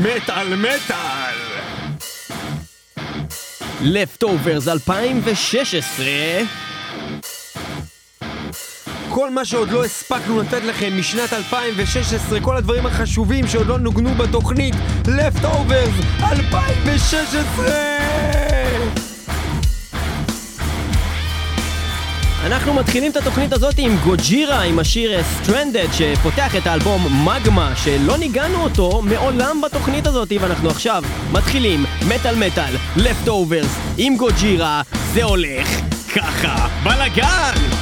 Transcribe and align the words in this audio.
מטאל 0.00 0.56
מטאל! 0.56 1.36
לפטוברס 3.82 4.68
2016 4.68 6.06
כל 9.08 9.30
מה 9.30 9.44
שעוד 9.44 9.70
לא 9.70 9.84
הספקנו 9.84 10.40
לתת 10.40 10.62
לכם 10.64 10.98
משנת 10.98 11.32
2016, 11.32 12.40
כל 12.40 12.56
הדברים 12.56 12.86
החשובים 12.86 13.46
שעוד 13.46 13.66
לא 13.66 13.78
נוגנו 13.78 14.14
בתוכנית 14.14 14.74
Leftovers 15.04 16.24
2016! 16.30 17.89
אנחנו 22.52 22.74
מתחילים 22.74 23.12
את 23.12 23.16
התוכנית 23.16 23.52
הזאת 23.52 23.74
עם 23.78 23.96
גוג'ירה, 24.04 24.62
עם 24.62 24.78
השיר 24.78 25.22
סטרנדד, 25.22 25.86
שפותח 25.92 26.56
את 26.56 26.66
האלבום 26.66 27.28
מגמה, 27.28 27.76
שלא 27.76 28.18
ניגענו 28.18 28.62
אותו 28.62 29.02
מעולם 29.02 29.60
בתוכנית 29.60 30.06
הזאת, 30.06 30.32
ואנחנו 30.40 30.68
עכשיו 30.68 31.02
מתחילים 31.32 31.84
מטאל 32.08 32.34
מטאל, 32.34 32.74
לפטוברס, 32.96 33.78
עם 33.98 34.16
גוג'ירה, 34.16 34.82
זה 35.12 35.24
הולך 35.24 35.80
ככה, 36.14 36.68
בלאגן! 36.84 37.79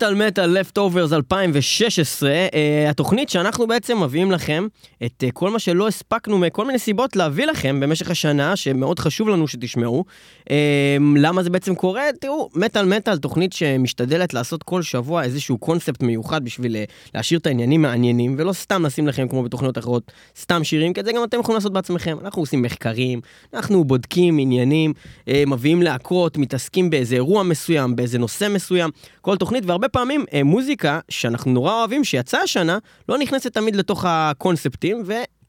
מטאל 0.00 0.14
מטאל 0.14 0.46
לפטוברס 0.60 1.12
2016, 1.12 2.30
uh, 2.30 2.90
התוכנית 2.90 3.28
שאנחנו 3.28 3.66
בעצם 3.66 4.02
מביאים 4.02 4.32
לכם 4.32 4.66
את 5.04 5.24
uh, 5.26 5.32
כל 5.32 5.50
מה 5.50 5.58
שלא 5.58 5.88
הספקנו 5.88 6.38
מכל 6.38 6.66
מיני 6.66 6.78
סיבות 6.78 7.16
להביא 7.16 7.46
לכם 7.46 7.80
במשך 7.80 8.10
השנה, 8.10 8.56
שמאוד 8.56 8.98
חשוב 8.98 9.28
לנו 9.28 9.48
שתשמעו. 9.48 10.04
Uh, 10.44 10.52
למה 11.16 11.42
זה 11.42 11.50
בעצם 11.50 11.74
קורה? 11.74 12.02
תראו, 12.20 12.48
מטאל 12.54 12.84
מטאל, 12.84 13.18
תוכנית 13.18 13.52
שמשתדלת 13.52 14.34
לעשות 14.34 14.62
כל 14.62 14.82
שבוע 14.82 15.22
איזשהו 15.22 15.58
קונספט 15.58 16.02
מיוחד 16.02 16.44
בשביל 16.44 16.76
uh, 16.76 17.10
להשאיר 17.14 17.40
את 17.40 17.46
העניינים 17.46 17.82
מעניינים, 17.82 18.34
ולא 18.38 18.52
סתם 18.52 18.86
לשים 18.86 19.08
לכם 19.08 19.28
כמו 19.28 19.42
בתוכניות 19.42 19.78
אחרות, 19.78 20.12
סתם 20.40 20.64
שירים, 20.64 20.92
כי 20.92 21.00
את 21.00 21.04
זה 21.04 21.12
גם 21.12 21.24
אתם 21.24 21.40
יכולים 21.40 21.56
לעשות 21.56 21.72
בעצמכם. 21.72 22.16
אנחנו 22.24 22.42
עושים 22.42 22.62
מחקרים, 22.62 23.20
אנחנו 23.54 23.84
בודקים 23.84 24.38
עניינים, 24.38 24.92
uh, 25.24 25.30
מביאים 25.46 25.82
להקות, 25.82 26.38
מתעסקים 26.38 26.90
באיזה 26.90 27.14
אירוע 27.14 27.42
מסוים, 27.42 27.96
באיזה 27.96 28.18
נושא 28.18 28.48
מסוים, 28.50 28.90
כל 29.20 29.36
תוכנית, 29.36 29.64
והרבה 29.66 29.88
פעמים 29.92 30.24
אה, 30.34 30.42
מוזיקה 30.44 30.98
שאנחנו 31.08 31.50
נורא 31.52 31.72
אוהבים, 31.74 32.04
שיצאה 32.04 32.42
השנה, 32.42 32.78
לא 33.08 33.18
נכנסת 33.18 33.54
תמיד 33.54 33.76
לתוך 33.76 34.04
הקונספטים, 34.08 35.02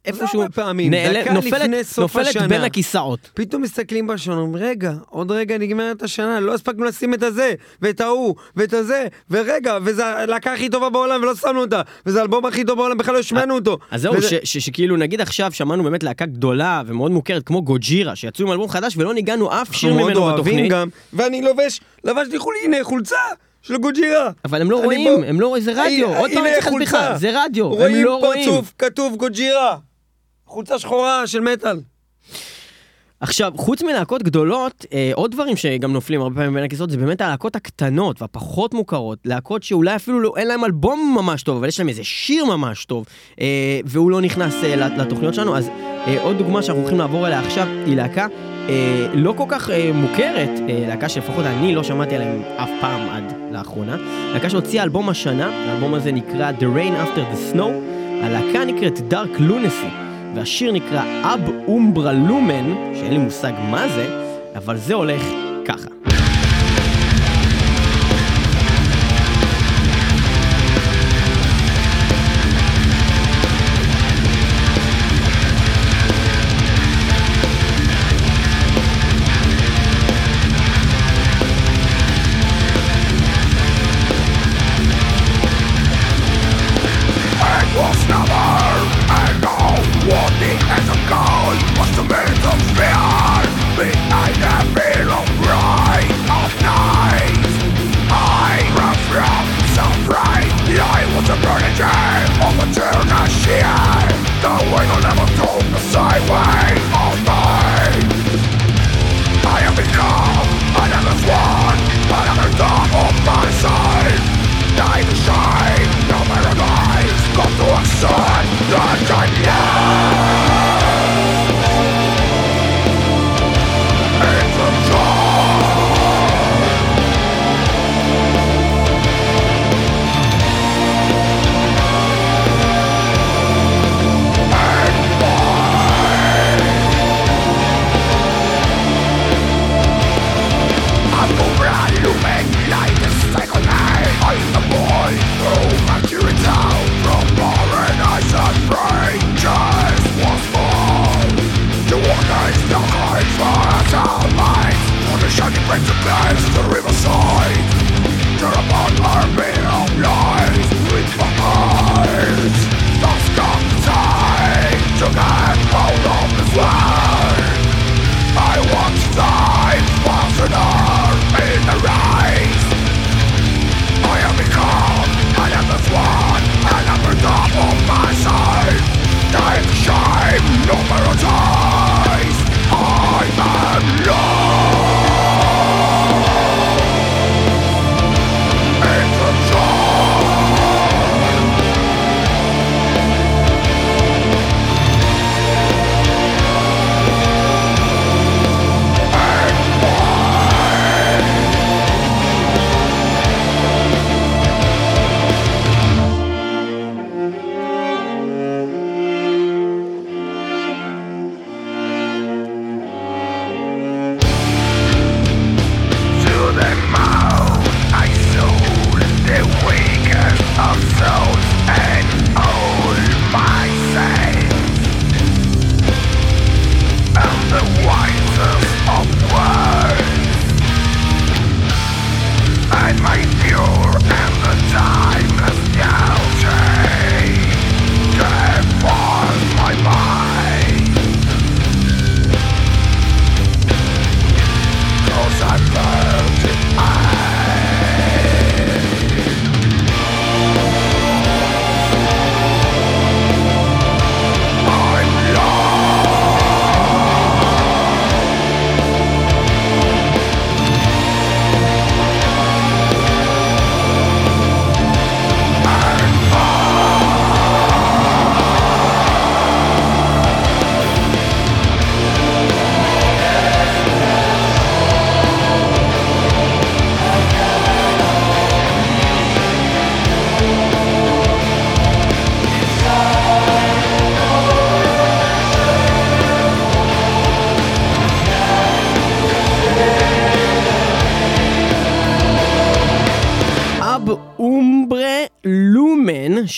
איפשהו 0.06 0.42
הרבה 0.42 0.54
פעמים, 0.54 0.92
נעל- 0.94 1.22
דקה 1.22 1.34
נופלת, 1.34 1.54
לפני 1.62 1.84
סוף 1.84 1.98
נופלת 2.16 2.28
השנה. 2.28 2.48
בין 2.48 2.62
הכיסאות. 2.62 3.20
פתאום 3.34 3.62
מסתכלים 3.62 4.08
בשעון, 4.08 4.38
אומרים, 4.38 4.64
רגע, 4.66 4.94
עוד 5.10 5.32
רגע 5.32 5.58
נגמרת 5.58 6.04
השנה, 6.04 6.40
לא 6.40 6.54
הספקנו 6.54 6.84
לשים 6.86 7.14
את 7.14 7.24
הזה, 7.24 7.54
ואת 7.82 8.02
ההוא, 8.02 8.36
ואת 8.56 8.74
הזה, 8.74 9.08
ורגע, 9.32 9.78
וזו 9.84 10.04
הלהקה 10.04 10.54
הכי 10.54 10.70
טובה 10.70 10.90
בעולם 10.90 11.22
ולא 11.22 11.36
שמנו 11.36 11.62
אותה, 11.62 11.82
וזה 12.06 12.20
האלבום 12.20 12.46
הכי 12.46 12.64
טוב 12.64 12.78
בעולם, 12.78 12.98
בכלל 12.98 13.14
לא 13.14 13.20
השמענו 13.20 13.56
אותו. 13.56 13.78
אז 13.92 14.02
זהו, 14.02 14.14
וזה- 14.16 14.28
ש- 14.30 14.34
ש- 14.44 14.58
שכאילו 14.58 14.98
נגיד 14.98 15.22
עכשיו 15.22 15.52
שמענו 15.52 15.84
באמת 15.84 16.04
להקה 16.04 16.26
גדולה 16.26 16.82
ומאוד 16.86 17.12
מוכרת 17.12 17.44
כמו 17.44 17.62
גוג'ירה, 17.62 18.16
שיצאו 18.16 18.46
עם 18.46 18.52
אלבום 18.52 18.70
חדש 18.70 18.94
ולא 18.98 19.14
ניגענו 19.14 19.62
אף 19.62 19.76
שיר 19.76 19.90
אנחנו 19.90 20.02
מאוד 20.02 20.12
ממנו 20.14 20.24
אוהבים 20.26 20.44
בתוכנית. 20.44 20.72
גם, 20.72 20.88
ואני 21.14 21.42
לובש, 21.42 21.82
לבשתי 22.04 22.40
חול, 22.40 22.54
הנה 22.66 22.78
חולצה 22.84 23.16
של 23.62 23.78
גוג'ירה. 23.78 24.30
אבל 24.46 24.62
הם 24.62 24.72
לא 24.72 24.84
רואים, 24.84 25.08
בוא- 25.18 25.26
הם 25.26 25.42
לא 25.42 25.48
רואים, 25.48 25.64
זה 25.64 25.72
רדיו, 25.76 26.18
עוד 26.18 26.32
פעם 26.34 26.44
אני 26.46 26.54
צריך 26.54 26.66
להסביר 26.66 26.82
לך. 26.82 26.98
זה 27.18 27.32
רדיו, 27.46 27.66
הם 27.66 27.72
רואים 27.72 28.06
לא 28.06 28.16
רואים. 28.16 28.50
פרצוף, 28.50 28.74
כתוב 28.78 29.16
גוג'ירה. 29.16 29.78
חולצה 30.46 30.80
שחורה 30.80 31.28
של 31.28 31.40
מטאל. 31.40 31.80
עכשיו, 33.20 33.52
חוץ 33.58 33.82
מלהקות 33.84 34.24
גדולות, 34.24 34.86
אה, 34.94 35.12
עוד 35.14 35.32
דברים 35.32 35.56
שגם 35.58 35.94
נופלים 35.94 36.22
הרבה 36.22 36.36
פעמים 36.36 36.54
בין 36.54 36.64
הכיסאות, 36.64 36.90
זה 36.90 36.98
באמת 36.98 37.22
הלהקות 37.22 37.56
הקטנות 37.56 38.22
והפחות 38.22 38.74
מוכרות, 38.74 39.20
להקות 39.26 39.64
שאולי 39.64 39.96
אפילו 39.96 40.20
לא, 40.20 40.34
אין 40.38 40.48
להם 40.48 40.66
אלבום 40.66 41.16
ממש 41.20 41.44
טוב, 41.44 41.58
אבל 41.58 41.68
יש 41.68 41.80
להם 41.80 41.90
איזה 41.90 42.04
שיר 42.04 42.46
ממש 42.46 42.86
טוב, 42.86 43.06
אה, 43.42 43.46
והוא 43.86 44.12
לא 44.12 44.22
נכנס 44.22 44.54
אה, 44.64 44.76
לתוכניות 44.76 45.34
שלנו, 45.34 45.58
אז 45.58 45.68
אה, 46.08 46.22
עוד 46.22 46.38
דוגמה 46.38 46.62
שאנחנו 46.62 46.82
הולכים 46.82 47.00
לעבור 47.00 47.28
אליה 47.28 47.40
עכשיו, 47.40 47.68
היא 47.86 47.96
להקה 47.96 48.28
אה, 48.70 49.08
לא 49.14 49.34
כל 49.38 49.46
כך 49.48 49.70
אה, 49.70 49.92
מוכרת, 49.94 50.50
אה, 50.70 50.86
להקה 50.88 51.10
שלפחות 51.10 51.46
אני 51.46 51.76
לא 51.76 51.84
שמעתי 51.84 52.16
עליהם 52.16 52.42
אף 52.58 52.70
פעם 52.82 53.10
עד 53.10 53.34
לאחרונה, 53.52 53.98
להקה 54.34 54.50
שהוציאה 54.50 54.84
אלבום 54.84 55.10
השנה, 55.10 55.50
האלבום 55.68 55.94
הזה 55.94 56.12
נקרא 56.12 56.52
The 56.60 56.78
Rain 56.78 57.06
After 57.06 57.20
the 57.34 57.56
Snow, 57.56 57.72
הלהקה 58.24 58.66
נקראת 58.66 58.98
Dark 58.98 59.40
Lunacy. 59.40 60.12
והשיר 60.36 60.72
נקרא 60.72 61.04
אב 61.24 61.50
אומברה 61.68 62.14
לומן, 62.14 62.94
שאין 62.96 63.14
לי 63.14 63.18
מושג 63.18 63.54
מה 63.70 63.88
זה, 63.88 64.32
אבל 64.56 64.78
זה 64.78 64.94
הולך 64.94 65.22
ככה. 65.66 66.11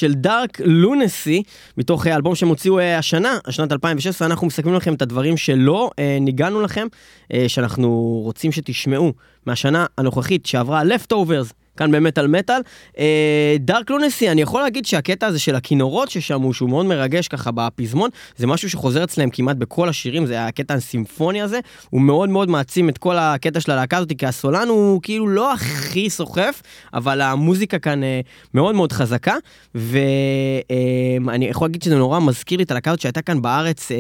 של 0.04 0.14
דארק 0.14 0.62
לונסי, 0.66 1.44
מתוך 1.78 2.08
אה, 2.08 2.16
אלבום 2.16 2.36
שהם 2.36 2.50
הוציאו 2.50 2.80
אה, 2.80 2.98
השנה, 2.98 3.38
השנת 3.46 3.72
2016, 3.72 4.28
אנחנו 4.28 4.48
מסכמים 4.48 4.74
לכם 4.76 4.94
את 4.94 5.02
הדברים 5.02 5.38
שלא 5.38 5.90
אה, 6.00 6.18
ניגענו 6.22 6.62
לכם, 6.62 6.88
אה, 7.34 7.46
שאנחנו 7.48 8.20
רוצים 8.24 8.52
שתשמעו 8.52 9.14
מהשנה 9.46 9.86
הנוכחית 9.98 10.46
שעברה 10.46 10.82
Leftovers. 10.84 11.63
כאן 11.78 11.92
במטאל 11.92 12.28
מטאל. 12.28 12.62
דארק 13.60 13.90
לונסי, 13.90 14.32
אני 14.32 14.42
יכול 14.42 14.62
להגיד 14.62 14.86
שהקטע 14.86 15.28
הזה 15.28 15.40
של 15.40 15.56
הכינורות 15.56 16.10
ששמעו, 16.10 16.54
שהוא 16.54 16.70
מאוד 16.70 16.86
מרגש 16.86 17.28
ככה 17.28 17.52
בפזמון, 17.52 18.10
זה 18.38 18.48
משהו 18.48 18.70
שחוזר 18.70 19.04
אצלם 19.04 19.30
כמעט 19.30 19.58
בכל 19.58 19.90
השירים, 19.90 20.26
זה 20.26 20.46
הקטע 20.46 20.74
הסימפוני 20.74 21.42
הזה, 21.42 21.60
הוא 21.90 22.02
מאוד 22.02 22.30
מאוד 22.30 22.50
מעצים 22.50 22.90
את 22.90 22.98
כל 22.98 23.18
הקטע 23.18 23.60
של 23.60 23.72
הלהקה 23.72 23.98
הזאת, 23.98 24.14
כי 24.18 24.26
הסולן 24.26 24.68
הוא 24.68 25.02
כאילו 25.02 25.28
לא 25.28 25.54
הכי 25.54 26.10
סוחף, 26.10 26.62
אבל 26.94 27.22
המוזיקה 27.22 27.80
כאן 27.80 28.04
אה, 28.04 28.22
מאוד 28.54 28.76
מאוד 28.76 28.92
חזקה, 28.92 29.36
ואני 29.76 31.46
יכול 31.50 31.68
להגיד 31.68 31.84
שזה 31.84 31.96
נורא 31.96 32.20
מזכיר 32.20 32.58
לי 32.58 32.64
את 32.64 32.72
הלהקה 32.72 32.92
הזאת 32.92 33.02
שהייתה 33.02 33.22
כאן 33.22 33.42
בארץ. 33.42 33.92
אה, 33.92 33.98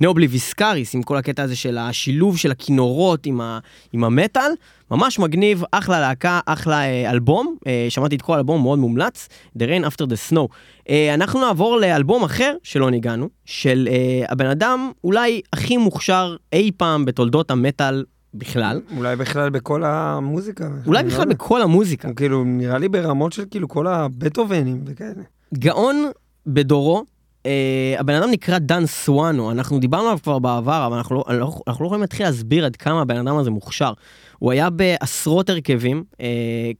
Ne 0.00 0.12
Obliviscaris, 0.12 0.94
עם 0.94 1.02
כל 1.02 1.16
הקטע 1.16 1.42
הזה 1.42 1.56
של 1.56 1.78
השילוב 1.78 2.38
של 2.38 2.50
הכינורות 2.50 3.26
עם, 3.26 3.40
ה, 3.40 3.58
עם 3.92 4.04
המטאל. 4.04 4.50
ממש 4.90 5.18
מגניב, 5.18 5.62
אחלה 5.72 6.00
להקה, 6.00 6.40
אחלה 6.46 6.80
אה, 6.80 7.10
אלבום. 7.10 7.56
אה, 7.66 7.86
שמעתי 7.88 8.16
את 8.16 8.22
כל 8.22 8.34
האלבום, 8.34 8.62
מאוד 8.62 8.78
מומלץ. 8.78 9.28
The 9.58 9.62
Rain 9.62 9.86
After 9.86 10.04
the 10.04 10.32
Snow. 10.32 10.46
אה, 10.88 11.14
אנחנו 11.14 11.40
נעבור 11.40 11.76
לאלבום 11.76 12.24
אחר 12.24 12.54
שלא 12.62 12.90
ניגענו, 12.90 13.28
של 13.44 13.88
אה, 13.90 14.24
הבן 14.28 14.46
אדם 14.46 14.90
אולי 15.04 15.40
הכי 15.52 15.76
מוכשר 15.76 16.36
אי 16.52 16.70
פעם 16.76 17.04
בתולדות 17.04 17.50
המטאל 17.50 18.04
בכלל. 18.34 18.80
אולי 18.96 19.16
בכלל 19.16 19.50
בכל 19.50 19.84
המוזיקה. 19.84 20.68
אולי 20.86 21.02
לא 21.02 21.08
בכלל 21.08 21.20
יודע. 21.20 21.34
בכל 21.34 21.62
המוזיקה. 21.62 22.08
הוא 22.08 22.16
כאילו, 22.16 22.44
נראה 22.44 22.78
לי 22.78 22.88
ברמות 22.88 23.32
של 23.32 23.44
כאילו 23.50 23.68
כל 23.68 23.86
הבטהובנים 23.86 24.82
וכאלה. 24.86 25.22
גאון 25.54 26.04
בדורו. 26.46 27.04
Uh, 27.38 28.00
הבן 28.00 28.14
אדם 28.14 28.30
נקרא 28.30 28.58
דן 28.58 28.86
סואנו, 28.86 29.50
אנחנו 29.50 29.78
דיברנו 29.78 30.04
עליו 30.06 30.18
כבר 30.22 30.38
בעבר, 30.38 30.86
אבל 30.86 30.96
אנחנו 30.96 31.16
לא, 31.16 31.24
אנחנו, 31.28 31.62
אנחנו 31.66 31.84
לא 31.84 31.86
יכולים 31.86 32.00
להתחיל 32.00 32.26
להסביר 32.26 32.64
עד 32.64 32.76
כמה 32.76 33.00
הבן 33.00 33.16
אדם 33.16 33.36
הזה 33.36 33.50
מוכשר. 33.50 33.92
הוא 34.38 34.52
היה 34.52 34.70
בעשרות 34.70 35.50
הרכבים, 35.50 36.04
uh, 36.12 36.16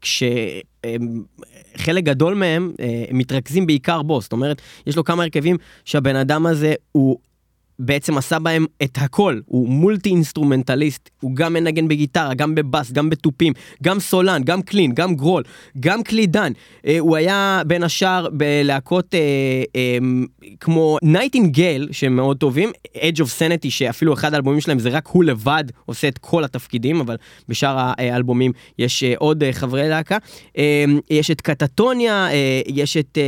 כשחלק 0.02 2.04
גדול 2.04 2.34
מהם 2.34 2.72
uh, 2.76 2.80
מתרכזים 3.12 3.66
בעיקר 3.66 4.02
בו, 4.02 4.20
זאת 4.20 4.32
אומרת, 4.32 4.62
יש 4.86 4.96
לו 4.96 5.04
כמה 5.04 5.22
הרכבים 5.22 5.56
שהבן 5.84 6.16
אדם 6.16 6.46
הזה 6.46 6.74
הוא 6.92 7.18
בעצם 7.78 8.18
עשה 8.18 8.38
בהם 8.38 8.66
את 8.82 8.98
הכל, 9.00 9.40
הוא 9.46 9.68
multi-instrumentalist, 9.68 11.10
הוא 11.20 11.36
גם 11.36 11.52
מנגן 11.52 11.88
בגיטרה, 11.88 12.34
גם 12.34 12.54
בבאס, 12.54 12.92
גם 12.92 13.10
בתופים, 13.10 13.52
גם 13.82 14.00
סולן, 14.00 14.42
גם 14.44 14.62
clean, 14.62 14.92
גם 14.94 15.14
growl, 15.14 15.42
גם 15.80 16.02
קלידן. 16.02 16.52
אה, 16.86 16.98
הוא 16.98 17.16
היה 17.16 17.62
בין 17.66 17.82
השאר 17.82 18.28
בלהקות 18.32 19.14
אה, 19.14 19.20
אה, 19.76 19.98
כמו 20.60 20.98
Nightingale, 21.02 21.88
שהם 21.92 22.16
מאוד 22.16 22.36
טובים, 22.36 22.70
Edge 22.96 23.18
of 23.18 23.38
Sanity, 23.38 23.70
שאפילו 23.70 24.14
אחד 24.14 24.34
האלבומים 24.34 24.60
שלהם 24.60 24.78
זה 24.78 24.88
רק 24.88 25.06
הוא 25.06 25.24
לבד 25.24 25.64
עושה 25.86 26.08
את 26.08 26.18
כל 26.18 26.44
התפקידים, 26.44 27.00
אבל 27.00 27.16
בשאר 27.48 27.76
האלבומים 27.78 28.52
יש 28.78 29.02
אה, 29.02 29.14
עוד 29.18 29.42
אה, 29.42 29.52
חברי 29.52 29.88
להקה. 29.88 30.18
אה, 30.58 30.84
יש 31.10 31.30
את 31.30 31.40
Katatonia, 31.40 32.28
אה, 32.30 32.60
יש 32.66 32.96
את 32.96 33.18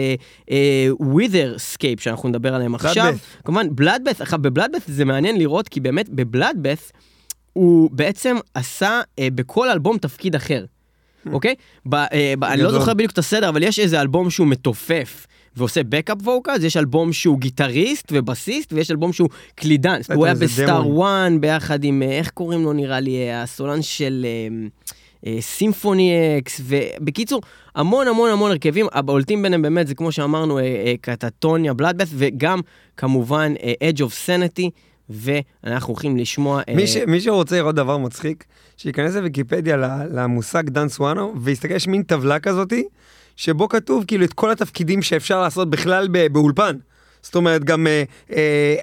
Witherscape, 1.00 2.00
שאנחנו 2.00 2.28
נדבר 2.28 2.54
עליהם 2.54 2.74
עכשיו. 2.74 3.14
כמובן, 3.44 3.66
Bloodbath, 3.70 4.22
ב 4.42 4.47
Bloodbath 4.47 4.86
זה 4.86 5.04
מעניין 5.04 5.38
לראות, 5.38 5.68
כי 5.68 5.80
באמת 5.80 6.08
ב 6.08 6.17
Bloodbath 6.17 6.92
הוא 7.52 7.90
בעצם 7.92 8.36
עשה 8.54 9.00
אה, 9.18 9.28
בכל 9.34 9.70
אלבום 9.70 9.98
תפקיד 9.98 10.34
אחר, 10.34 10.64
אוקיי? 11.32 11.54
ב, 11.86 11.94
אה, 11.94 12.34
ב, 12.38 12.44
אני 12.44 12.62
לא. 12.62 12.70
זוכר 12.70 12.94
בדיוק 12.94 13.12
את 13.12 13.18
הסדר, 13.18 13.48
אבל 13.48 13.62
יש 13.62 13.78
איזה 13.78 14.00
אלבום 14.00 14.30
שהוא 14.30 14.46
מתופף. 14.46 15.26
ועושה 15.56 15.80
backup 15.88 16.18
vocals, 16.22 16.64
יש 16.64 16.76
אלבום 16.76 17.12
שהוא 17.12 17.38
גיטריסט 17.38 18.12
ובסיסט, 18.12 18.72
ויש 18.72 18.90
אלבום 18.90 19.12
שהוא 19.12 19.28
קלידן. 19.54 20.00
הוא 20.14 20.26
היה 20.26 20.34
ב 20.34 20.45
Star 20.45 20.88
One 20.88 21.40
ביחד 21.40 21.84
עם, 21.84 22.02
אה, 22.02 22.18
איך 22.18 22.30
קוראים 22.30 22.64
לו 22.64 22.72
נראה 22.72 23.00
לי, 23.00 23.16
אה, 23.16 23.42
הסולן 23.42 23.82
של 23.82 24.26
אה, 24.28 24.68
Symphony 25.40 26.12
X, 26.38 26.60
ובקיצור, 26.64 27.42
המון 27.74 28.08
המון 28.08 28.30
המון 28.30 28.50
הרכבים, 28.50 28.86
הבולטים 28.92 29.42
ביניהם 29.42 29.62
באמת 29.62 29.86
זה 29.86 29.94
כמו 29.94 30.12
שאמרנו, 30.12 30.58
אה, 30.58 30.62
אה, 30.62 30.94
Katatonia, 31.00 31.72
Bloodbath, 31.72 32.08
וגם 32.14 32.60
כמובן 32.96 33.52
אה, 33.62 33.90
Edge 33.90 33.98
of 33.98 34.26
Sanity, 34.26 34.70
ואנחנו 35.10 35.92
הולכים 35.92 36.16
לשמוע... 36.16 36.62
אה, 36.68 36.74
מי, 36.74 36.86
ש, 36.86 36.96
מי 36.96 37.20
שרוצה 37.20 37.56
לראות 37.56 37.74
דבר 37.74 37.98
מצחיק, 37.98 38.44
שייכנס 38.76 39.14
לוויקיפדיה 39.14 39.76
למושג 40.12 40.68
דן 40.68 40.88
סואנו, 40.88 41.34
ויסתכל, 41.40 41.74
יש 41.74 41.88
מין 41.88 42.02
טבלה 42.02 42.40
כזאתי, 42.40 42.84
שבו 43.36 43.68
כתוב 43.68 44.04
כאילו 44.06 44.24
את 44.24 44.32
כל 44.32 44.50
התפקידים 44.50 45.02
שאפשר 45.02 45.40
לעשות 45.40 45.70
בכלל 45.70 46.08
באולפן. 46.32 46.76
זאת 47.22 47.34
אומרת, 47.34 47.64
גם 47.64 47.86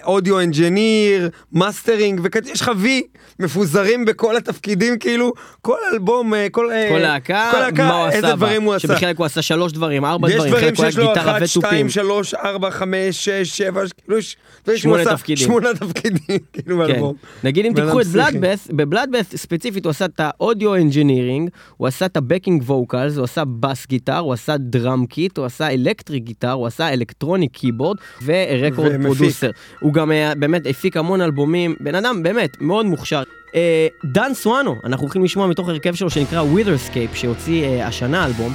audio 0.04 0.40
engineer, 0.40 1.30
mastering, 1.52 2.20
ויש 2.44 2.60
לך 2.60 2.70
וי 2.76 3.02
מפוזרים 3.38 4.04
בכל 4.04 4.36
התפקידים, 4.36 4.98
כאילו, 4.98 5.32
כל 5.62 5.76
אלבום, 5.92 6.34
אה, 6.34 6.46
כל... 6.50 6.72
אה, 6.72 6.88
כל 6.88 6.98
להקה, 6.98 7.48
כל 7.52 7.58
להקה, 7.58 7.88
מה 7.88 7.98
הוא 7.98 8.06
עשה 8.06 8.16
איזה? 8.16 8.32
דברים 8.32 8.62
הוא 8.62 8.74
עשה. 8.74 8.88
שבחלק 8.88 9.18
הוא 9.18 9.26
עשה 9.26 9.42
שלוש 9.42 9.72
דברים, 9.72 10.04
ארבע 10.04 10.28
יש 10.28 10.34
דברים, 10.34 10.52
דברים 10.52 10.64
חלק 10.64 10.76
הוא 10.76 10.84
היה 10.84 10.92
שיש 10.92 10.98
לו 10.98 11.08
גיטרה 11.08 11.32
אחת, 11.32 11.42
ותופים. 11.42 11.62
שתיים, 11.62 11.88
שלוש, 11.88 12.34
ארבע, 12.34 12.70
חמש, 12.70 13.24
שש, 13.24 13.58
שבע, 13.58 13.82
כאילו 14.04 14.18
יש... 14.18 14.36
דברים 14.64 14.78
שמונה 14.78 15.04
תפקידים. 15.04 15.46
שמונה 15.46 15.74
תפקידים, 15.74 16.38
כאילו, 16.52 16.76
כן. 16.76 16.78
באלבום. 16.78 17.14
נגיד 17.44 17.66
אם 17.66 17.72
תיקחו 17.74 18.00
את 18.00 18.06
פסיכי. 18.06 18.38
Bloodbath, 18.38 18.72
ב 18.72 18.78
Bloodbath 18.78 19.36
ספציפית 19.36 19.84
הוא 19.84 19.90
עשה 19.90 20.04
את 20.04 20.20
ה 20.20 20.29
audio 20.29 20.74
engineering, 20.74 21.50
הוא 21.76 21.88
עשה 21.88 22.06
את 22.06 22.16
ה 22.16 22.22
backing 22.22 22.62
vocals, 22.62 23.16
הוא 23.16 23.24
עשה 23.24 23.42
bass 23.60 23.86
guitar, 23.86 24.18
הוא 24.18 24.32
עשה 24.32 24.56
drum 24.56 25.06
kit, 25.06 25.38
הוא 25.38 25.46
עשה 25.46 25.68
electric 25.70 26.24
guitar, 26.24 26.52
הוא 26.52 26.66
עשה 26.66 26.92
electronic 26.92 27.52
keyboard 27.52 27.96
ו 28.28 28.37
record 28.37 28.90
ומפיק. 28.94 29.06
producer. 29.18 29.50
הוא 29.80 29.92
גם 29.94 30.12
אה, 30.12 30.32
באמת 30.34 30.66
הפיק 30.66 30.96
המון 30.96 31.20
אלבומים, 31.20 31.74
בן 31.80 31.94
אדם 31.94 32.22
באמת 32.22 32.56
מאוד 32.60 32.86
מוכשר. 32.86 33.22
אה, 33.54 33.86
דן 34.04 34.30
סואנו, 34.34 34.76
אנחנו 34.84 35.04
הולכים 35.04 35.24
לשמוע 35.24 35.46
מתוך 35.46 35.68
הרכב 35.68 35.94
שלו 35.94 36.10
שנקרא 36.10 36.42
Witherscape, 36.54 37.14
שהוציא 37.16 37.64
אה, 37.64 37.86
השנה 37.86 38.24
אלבום. 38.26 38.52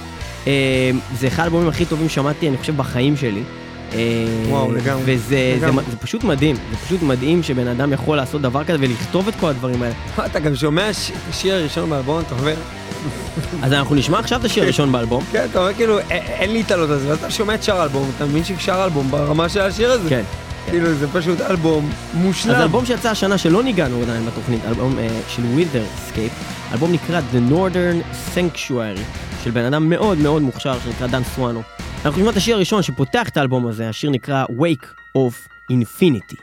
אה, 0.48 0.92
זה 1.20 1.27
אחד 1.27 1.44
האלבומים 1.44 1.68
הכי 1.68 1.86
טובים 1.86 2.10
ששמעתי, 2.10 2.48
אני 2.50 2.58
חושב, 2.58 2.77
בחיים 2.77 3.18
שלי. 3.18 3.44
אה, 3.94 4.00
וואו, 4.50 4.72
לגמרי, 4.72 5.01
וזה 5.06 5.18
זה, 5.27 5.65
לגמרי. 5.65 5.84
זה 5.92 5.98
פשוט 5.98 6.24
מדהים, 6.24 6.56
זה 6.56 6.77
פשוט 6.86 7.01
מדהים 7.01 7.44
שבן 7.44 7.68
אדם 7.68 7.94
יכול 7.94 8.18
לעשות 8.18 8.42
דבר 8.42 8.63
כזה 8.63 8.77
ולכתוב 8.82 9.27
את 9.27 9.34
כל 9.39 9.48
הדברים 9.50 9.84
האלה. 9.84 9.96
אתה 10.25 10.39
גם 10.39 10.56
שומע 10.56 10.94
ש- 10.94 11.12
את 11.12 11.30
השיר 11.30 11.56
הראשון 11.56 11.89
באלבום, 11.89 12.20
אתה 12.27 12.36
אומר, 12.39 12.56
אז 13.63 13.74
אנחנו 13.74 13.95
נשמע 13.95 14.19
עכשיו 14.19 14.39
את 14.39 14.45
השיר 14.45 14.63
הראשון 14.63 14.91
באלבום. 14.91 15.24
כן, 15.31 15.45
אתה 15.51 15.60
אומר 15.60 15.74
כאילו, 15.74 16.00
"א- 16.00 16.03
אין 16.12 16.51
לי 16.51 16.60
התעלות 16.60 16.89
על 16.89 17.00
זה, 17.00 17.07
ואז 17.10 17.17
אתה 17.17 17.31
שומע 17.31 17.55
את 17.55 17.63
שאר 17.63 17.79
האלבום, 17.81 18.12
אתה 18.17 18.25
מבין 18.25 18.43
ששר 18.43 18.79
האלבום 18.81 19.12
ברמה 19.12 19.50
של 19.50 19.62
השיר 19.62 19.91
הזה. 19.91 20.10
כן. 20.10 20.24
כאילו, 20.69 20.93
זה 20.93 21.07
פשוט 21.13 21.41
אלבום 21.41 21.89
מושלם. 22.13 22.55
אז 22.55 22.62
אלבום 22.62 22.86
שיצא 22.86 23.10
השנה 23.10 23.38
שלא 23.38 23.63
ניגענו 23.63 24.01
עדיין 24.01 24.25
בתוכנית, 24.25 24.65
אלבום 24.65 25.00
אה, 25.00 25.07
של 25.27 25.41
Witherscape, 25.57 26.74
אלבום 26.74 26.91
נקרא 26.91 27.19
The 27.33 27.51
Northern 27.53 28.03
Sanctuary, 28.36 29.00
של 29.43 29.51
בן 29.51 29.65
אדם 29.65 29.89
מאוד 29.89 30.17
מאוד 30.17 30.41
מוכשר 30.41 30.74
שנקרא 30.86 31.07
דן 31.07 31.22
סואנו. 31.36 31.62
אנחנו 32.05 32.19
נשמע 32.19 32.31
את 32.31 32.38
השיר 32.38 32.55
הראשון 32.55 32.83
שפותח 32.83 33.29
את 33.29 33.38
האלבום 33.38 33.67
הזה, 33.67 33.89
השיר 33.89 34.10
נקרא 34.10 34.45
Wake 34.45 34.86
of 35.17 35.31
Infinity. 35.72 36.36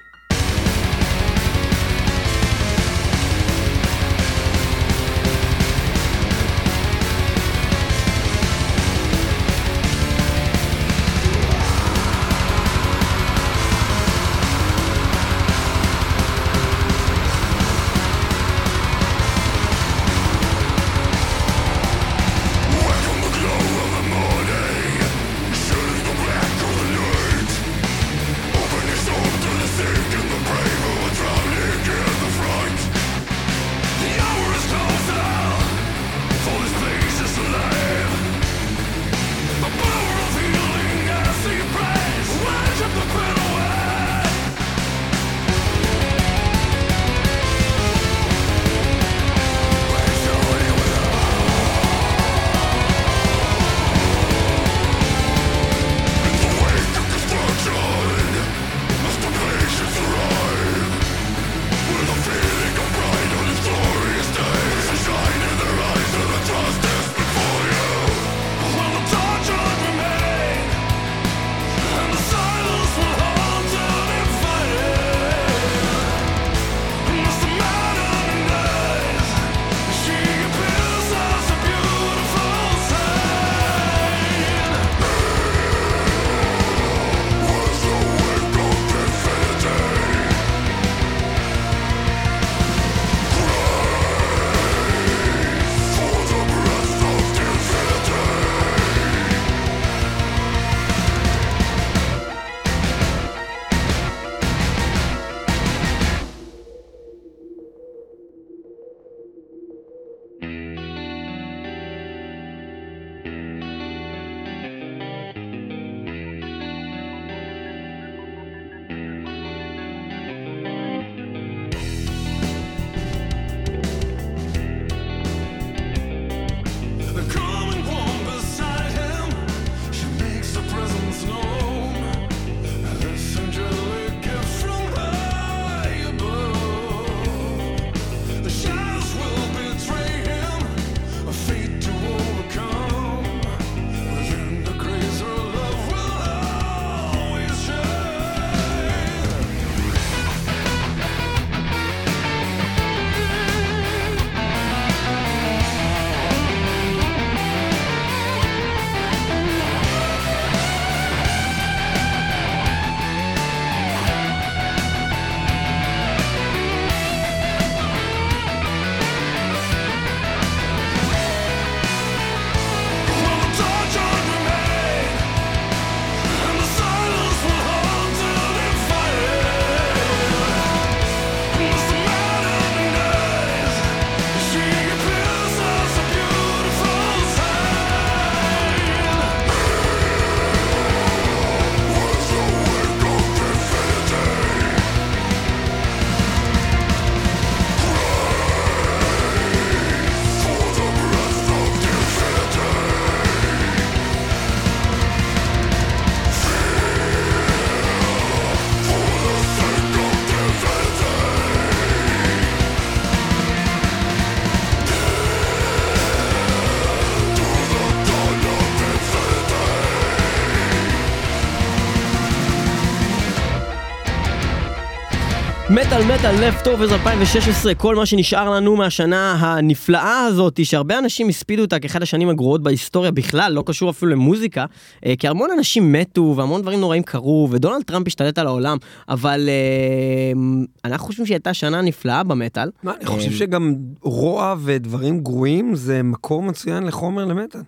מטאל 225.87 226.05
מטאל 226.15 226.49
לפטוברס 226.49 226.93
2016, 226.93 227.75
כל 227.75 227.97
מה 227.97 228.07
שנשאר 228.07 228.51
לנו 228.51 228.77
מהשנה 228.77 229.33
הנפלאה 229.33 230.25
הזאת, 230.25 230.61
שהרבה 230.65 230.99
אנשים 230.99 231.29
הספידו 231.29 231.63
אותה 231.63 231.79
כאחד 231.79 232.03
השנים 232.03 232.29
הגרועות 232.29 232.63
בהיסטוריה 232.63 233.11
בכלל, 233.11 233.53
לא 233.53 233.63
קשור 233.67 233.91
אפילו 233.91 234.13
למוזיקה, 234.13 234.65
אה, 235.07 235.15
כי 235.19 235.29
המון 235.29 235.51
אנשים 235.51 235.93
מתו 235.93 236.35
והמון 236.37 236.63
דברים 236.63 236.81
נוראים 236.81 237.03
קרו, 237.03 237.49
ודונלד 237.51 237.83
טראמפ 237.83 238.07
השתלט 238.07 238.39
על 238.39 238.47
העולם, 238.47 238.77
אבל 239.09 239.49
אה, 239.49 240.41
אנחנו 240.85 241.07
חושבים 241.07 241.27
שהיא 241.27 241.35
הייתה 241.35 241.55
שנה 241.55 241.83
נפלאה 241.83 242.23
במטאל. 242.23 242.71
מה, 242.83 242.93
אני 242.97 243.07
חושב 243.07 243.33
שגם 243.33 243.75
רוע 244.03 244.55
ודברים 244.63 245.21
גרועים 245.21 245.77
זה 245.77 246.03
מקור 246.03 246.43
מצוין 246.43 246.87
לחומר 246.87 247.25
למטאל. 247.25 247.61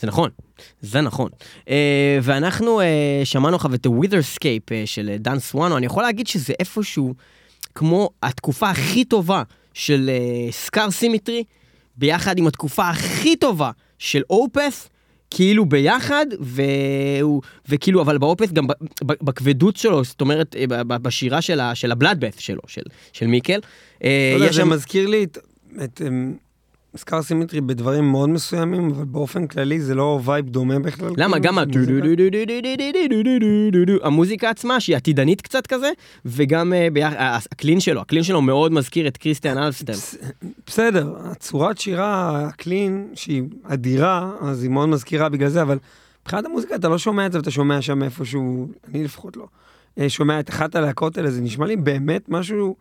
זה 0.00 0.06
נכון, 0.06 0.30
זה 0.80 1.00
נכון. 1.00 1.30
Uh, 1.60 1.68
ואנחנו 2.22 2.80
uh, 2.80 2.84
שמענו 3.24 3.56
עכשיו 3.56 3.74
את 3.74 3.86
ה-Witherscape 3.86 4.68
uh, 4.68 4.72
של 4.84 5.16
דן 5.18 5.38
סואנו, 5.38 5.76
אני 5.76 5.86
יכול 5.86 6.02
להגיד 6.02 6.26
שזה 6.26 6.54
איפשהו 6.60 7.14
כמו 7.74 8.10
התקופה 8.22 8.70
הכי 8.70 9.04
טובה 9.04 9.42
של 9.74 10.10
סקאר 10.50 10.88
uh, 10.88 10.90
סימטרי, 10.90 11.44
ביחד 11.96 12.38
עם 12.38 12.46
התקופה 12.46 12.88
הכי 12.88 13.36
טובה 13.36 13.70
של 13.98 14.22
אופס, 14.30 14.88
כאילו 15.30 15.64
ביחד, 15.66 16.26
ו... 16.40 16.62
וכאילו, 17.68 18.02
אבל 18.02 18.18
באופס 18.18 18.52
גם 18.52 18.66
בכבדות 19.02 19.76
שלו, 19.76 20.04
זאת 20.04 20.20
אומרת, 20.20 20.56
בשירה 20.86 21.42
של 21.74 21.92
הבלאדבאף 21.92 22.40
שלו, 22.40 22.60
של, 22.66 22.82
של 23.12 23.26
מיקל. 23.26 23.60
לא 24.00 24.08
יודע, 24.34 24.46
זה 24.46 24.52
שם... 24.52 24.68
מזכיר 24.68 25.06
לי 25.06 25.24
את... 25.24 25.38
את 25.84 26.02
מזכר 26.94 27.22
סימטרי 27.22 27.60
בדברים 27.60 28.10
מאוד 28.10 28.28
מסוימים, 28.28 28.90
אבל 28.90 29.04
באופן 29.04 29.46
כללי 29.46 29.80
זה 29.80 29.94
לא 29.94 30.20
vibe 30.24 30.48
דומה 30.48 30.78
בכלל. 30.78 31.10
למה? 31.16 31.38
גם 31.38 31.58
המוזיקה 34.02 34.50
עצמה, 34.50 34.80
שהיא 34.80 34.96
עתידנית 34.96 35.40
קצת 35.40 35.66
כזה, 35.66 35.90
וגם 36.26 36.72
ה 37.52 37.57
clean 37.57 37.80
שלו, 37.80 38.00
ה 38.00 38.04
clean 38.04 38.22
שלו 38.22 38.42
מאוד 38.42 38.72
מזכיר 38.72 39.08
את 39.08 39.16
קריסטיאן 39.16 39.58
אלבסטם. 39.58 39.92
בסדר, 40.66 41.14
הצורת 41.24 41.78
שירה, 41.78 42.44
ה 42.46 42.55
clean, 42.55 43.08
שהיא 43.14 43.42
אדירה, 43.62 44.30
אז 44.40 44.62
היא 44.62 44.70
מאוד 44.70 44.88
מזכירה 44.88 45.28
בגלל 45.28 45.48
זה, 45.48 45.62
אבל 45.62 45.78
מבחינת 46.22 46.44
המוזיקה 46.44 46.74
אתה 46.74 46.88
לא 46.88 46.98
שומע 46.98 47.26
את 47.26 47.32
זה, 47.32 47.38
ואתה 47.38 47.50
שומע 47.50 47.82
שם 47.82 48.02
איפשהו, 48.02 48.68
אני 48.88 49.04
לפחות 49.04 49.36
לא, 49.36 49.46
שומע 50.08 50.40
את 50.40 50.50
אחת 50.50 50.76
הלהקות 50.76 51.18
האלה, 51.18 51.30
זה 51.30 51.40
נשמע 51.40 51.66
לי 51.66 51.76
באמת 51.76 52.28
משהו... 52.28 52.76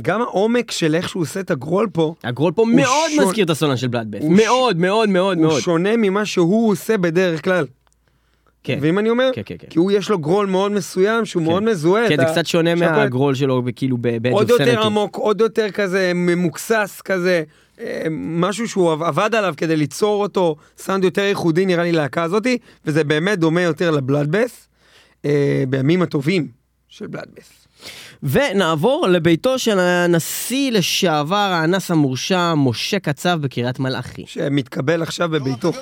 גם 0.00 0.20
העומק 0.20 0.70
של 0.70 0.94
איך 0.94 1.08
שהוא 1.08 1.22
עושה 1.22 1.40
את 1.40 1.50
ה 1.50 1.56
growl 1.56 1.88
פה, 1.92 2.14
ה 2.24 2.29
growl 2.29 2.52
פה 2.52 2.64
מאוד 2.74 3.10
שונ... 3.16 3.24
מזכיר 3.24 3.44
את 3.44 3.50
הסולן 3.50 3.76
של 3.76 3.88
בלאדבאס, 3.88 4.22
מאוד 4.24 4.76
מאוד 4.76 5.08
מאוד 5.08 5.38
הוא 5.38 5.42
מאוד. 5.44 5.54
הוא 5.54 5.60
שונה 5.60 5.96
ממה 5.96 6.26
שהוא 6.26 6.70
עושה 6.70 6.98
בדרך 6.98 7.44
כלל. 7.44 7.66
כן. 8.64 8.78
ואם 8.80 8.98
אני 8.98 9.10
אומר? 9.10 9.30
כן, 9.34 9.42
כן, 9.46 9.54
כן. 9.58 9.66
כי 9.70 9.78
הוא 9.78 9.92
יש 9.92 10.10
לו 10.10 10.18
גרול 10.18 10.46
מאוד 10.46 10.72
מסוים 10.72 11.24
שהוא 11.24 11.42
כן. 11.42 11.48
מאוד 11.48 11.62
מזוהה. 11.62 12.08
כן, 12.08 12.16
זה 12.16 12.24
קצת 12.24 12.46
שונה 12.46 12.74
מהגרול 12.74 13.34
שלו 13.34 13.62
כאילו 13.76 13.98
באג' 13.98 14.32
עוד 14.32 14.50
יותר 14.50 14.82
עמוק, 14.82 15.16
עוד 15.16 15.40
יותר 15.40 15.70
כזה 15.70 16.12
ממוקסס 16.14 17.00
כזה. 17.04 17.42
אה, 17.80 18.06
משהו 18.10 18.68
שהוא 18.68 18.92
עבד 18.92 19.34
עליו 19.34 19.54
כדי 19.56 19.76
ליצור 19.76 20.22
אותו 20.22 20.56
סאונד 20.78 21.04
יותר 21.04 21.22
ייחודי 21.22 21.66
נראה 21.66 21.82
לי 21.82 21.92
להקה 21.92 22.22
הזאתי, 22.22 22.58
וזה 22.84 23.04
באמת 23.04 23.38
דומה 23.38 23.60
יותר 23.62 23.90
לבלאדבאס, 23.90 24.68
אה, 25.24 25.64
בימים 25.68 26.02
הטובים 26.02 26.48
של 26.88 27.06
בלאדבאס. 27.06 27.61
ונעבור 28.22 29.06
לביתו 29.08 29.58
של 29.58 29.78
הנשיא 29.80 30.72
לשעבר, 30.72 31.36
האנס 31.36 31.90
המורשע, 31.90 32.54
משה 32.54 32.98
קצב 32.98 33.38
בקריית 33.40 33.78
מלאכי. 33.78 34.24
שמתקבל 34.26 35.02
עכשיו 35.02 35.28
בביתו. 35.28 35.72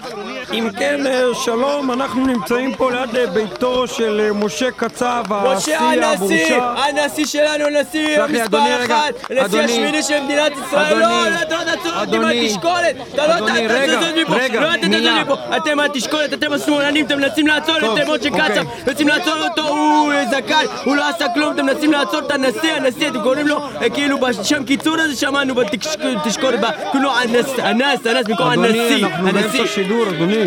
אם 0.53 0.69
כן, 0.79 1.07
אה, 1.07 1.23
שלום, 1.45 1.91
אנחנו 1.91 2.27
נמצאים 2.27 2.75
פה 2.77 2.91
ליד 2.93 3.17
אה, 3.17 3.27
ביתו 3.27 3.87
של 3.87 4.21
אה, 4.21 4.33
משה 4.33 4.71
קצב, 4.71 5.25
הנשיא 5.31 5.77
המורשע. 5.79 6.75
הנשיא 6.77 7.27
שלנו, 7.27 7.65
הנשיא 7.65 8.19
מספר 8.29 8.85
אחת, 8.85 9.31
הנשיא 9.31 9.61
השמיני 9.61 10.03
של 10.03 10.25
מדינת 10.25 10.53
ישראל. 10.67 10.99
לא, 10.99 11.29
אתה 11.43 11.57
לא 11.57 11.65
תעצור 11.65 11.93
אותי 12.01 12.19
מהתשקולת. 12.19 12.97
אתה 13.15 13.27
לא 13.27 13.47
תעצור 13.47 14.09
אותי 14.09 14.23
מפה. 14.25 14.35
רגע, 14.35 14.61
לא 14.61 14.77
תעצור 14.77 15.35
מפה. 15.35 15.57
אתם 15.57 15.77
מהתשקולת, 15.77 16.33
אתם 16.33 16.53
השמאלנים, 16.53 17.07
אתם 17.07 17.19
מנסים 17.19 17.47
לעצור 17.47 17.77
את 17.77 17.83
משה 17.83 18.29
אוקיי. 18.29 18.31
קצב. 18.31 18.65
מנסים 18.87 19.09
לעצור 19.09 19.49
אותו, 19.49 19.69
הוא 19.69 20.13
זכאי, 20.31 20.67
הוא 20.85 20.97
לא 20.97 21.09
עשה 21.09 21.27
כלום, 21.35 21.55
אתם 21.55 21.67
מנסים 21.67 21.90
לעצור 21.93 22.21
את 22.21 22.31
הנשיא, 22.31 22.73
הנשיא, 22.73 23.09
אתם 23.09 23.23
קוראים 23.23 23.49
לו, 23.49 23.61
כאילו 23.95 24.19
בשם 24.21 24.65
קיצור 24.65 24.97
הזה 24.99 25.17
שמענו 25.17 25.55
בתשקולת, 25.55 26.61
כאילו 26.91 27.11
אנס, 27.23 27.59
אנס, 27.59 28.07
אנס, 28.07 28.27
במקום 28.27 28.47
הנשיא. 28.47 28.97
אדוני, 28.97 29.05
אנחנו 29.05 29.33
באמצע 29.33 29.67
שידור, 29.67 30.09
אדוני. 30.09 30.45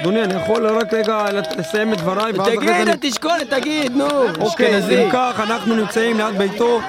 אדוני, 0.00 0.22
אני 0.24 0.34
יכול 0.34 0.66
רק 0.66 0.94
רגע 0.94 1.24
לסיים 1.58 1.92
את 1.92 1.98
דבריי, 1.98 2.32
ואז 2.32 2.48
אחרי 2.48 2.84
זה... 2.84 2.92
תגיד, 2.96 3.10
תשקולת, 3.10 3.50
תגיד, 3.50 3.96
נו. 3.96 4.08
אוקיי, 4.40 4.76
אז 4.76 4.90
אם 4.90 5.10
כך, 5.12 5.40
אנחנו 5.40 5.74
נמצאים 5.76 6.16
ליד 6.16 6.38
ביתו, 6.38 6.80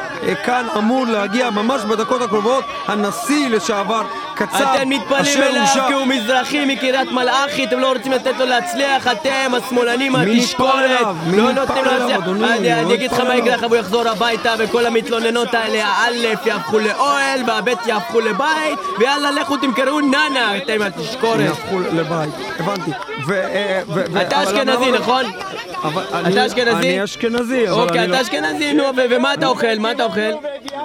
כאן 0.43 0.65
אמור 0.77 1.05
להגיע 1.05 1.49
ממש 1.49 1.81
בדקות 1.81 2.21
הקרובות 2.21 2.63
הנשיא 2.87 3.49
לשעבר, 3.49 4.01
קצב, 4.35 4.67
אתם 4.75 4.89
מתפלאים 4.89 5.43
אליו 5.43 5.65
כי 5.87 5.93
הוא 5.93 6.05
מזרחי 6.05 6.65
מקריית 6.65 7.11
מלאכי, 7.11 7.65
אתם 7.65 7.79
לא 7.79 7.93
רוצים 7.93 8.11
לתת 8.11 8.33
לו 8.39 8.45
להצליח, 8.45 9.07
אתם 9.07 9.51
השמאלנים 9.57 10.11
מהתשקולת, 10.11 10.99
לא 11.31 11.51
נותנים 11.51 11.85
לו 11.85 11.91
להצליח. 11.91 12.27
אני 12.79 12.93
אגיד 12.93 13.11
לך 13.11 13.19
מה 13.19 13.35
יקרה 13.35 13.55
לך, 13.55 13.63
הוא 13.63 13.75
יחזור 13.75 14.07
הביתה 14.07 14.53
וכל 14.59 14.85
המתלוננות 14.85 15.53
האלה, 15.53 15.85
האלף 15.85 16.45
יהפכו 16.45 16.79
לאוהל 16.79 17.41
והבית 17.47 17.87
יהפכו 17.87 18.19
לבית, 18.19 18.79
ויאללה 18.99 19.31
לכו 19.31 19.57
תמכרו 19.57 19.99
נאנה, 19.99 20.57
אתם 20.57 20.79
מהתשקולת. 20.79 21.39
יהפכו 21.39 21.79
לבית, 21.79 22.33
הבנתי. 22.59 22.91
אתה 24.21 24.43
אשכנזי, 24.43 24.91
נכון? 24.91 25.25
אתה 26.27 26.45
אשכנזי? 26.45 26.71
אני 26.71 27.03
אשכנזי, 27.03 27.69
אבל 27.69 27.81
אוקיי, 27.81 28.05
אתה 28.05 28.21
אשכנזי, 28.21 28.73
נו, 28.73 28.83
ומה 29.09 29.33
אתה 29.33 29.47
אוכל? 29.47 29.79
מה 29.79 29.91
אתה 29.91 30.03
אוכל? 30.03 30.31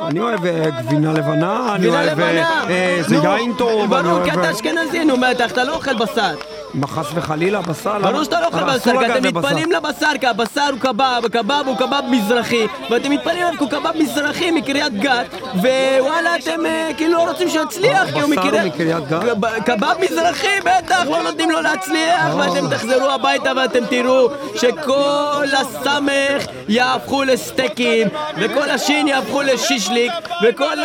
אני 0.06 0.20
אוהב 0.20 0.40
גבינה 0.84 1.12
לבנה, 1.12 1.74
אני 1.74 1.86
אוהב 1.86 2.20
איזה 2.68 3.16
יין 3.16 3.52
טוב. 3.58 3.90
ברור, 3.90 4.24
כי 4.24 4.30
אתה 4.30 4.50
אשכנזי, 4.50 5.04
נו, 5.04 5.14
אתה 5.46 5.64
לא 5.64 5.74
אוכל 5.74 5.94
בשר. 5.94 6.34
מה 6.74 6.86
חס 6.86 7.06
וחלילה 7.14 7.60
בשר? 7.60 7.98
ברור 7.98 8.24
שאתה 8.24 8.40
לא 8.40 8.46
אוכל 8.46 8.64
בשר, 8.64 8.92
כי 8.98 9.06
אתם 9.12 9.22
מתפנים 9.22 9.72
לבשר, 9.72 10.10
כי 10.20 10.26
הבשר 10.26 10.68
הוא 10.72 10.80
קבב, 10.80 11.22
קבב 11.32 11.62
הוא 11.66 11.76
קבב 11.76 12.02
מזרחי, 12.10 12.66
ואתם 12.90 13.10
מתפנים 13.10 13.42
אליו 13.42 13.52
כי 13.58 13.64
הוא 13.64 13.70
קבב 13.70 13.92
מזרחי 13.98 14.50
מקריית 14.50 14.92
גת, 15.00 15.26
ווואלה 15.54 16.36
אתם 16.36 16.60
כאילו 16.96 17.12
לא 17.12 17.28
רוצים 17.30 17.48
שהוא 17.48 17.64
יצליח, 17.64 18.10
כי 18.12 18.20
הוא 18.20 18.30
מקריית 18.30 18.74
גת? 18.76 19.28
קבב 19.66 19.94
מזרחי, 20.00 20.60
בטח, 20.64 21.02
לא 21.10 21.22
נותנים 21.22 21.50
לו 21.50 21.60
להצליח, 21.60 22.34
ואתם 22.38 22.70
תחזרו 22.70 23.10
הביתה 23.10 23.52
ואתם 23.56 23.86
תראו 23.90 24.28
שכל 24.54 25.46
הסמך 25.58 26.46
יהפכו 26.68 27.22
לסטייקים, 27.24 28.08
וכל 28.36 28.70
השין 28.70 29.08
יהפכו 29.08 29.42
לשישליק, 29.42 30.12
וכל 30.44 30.76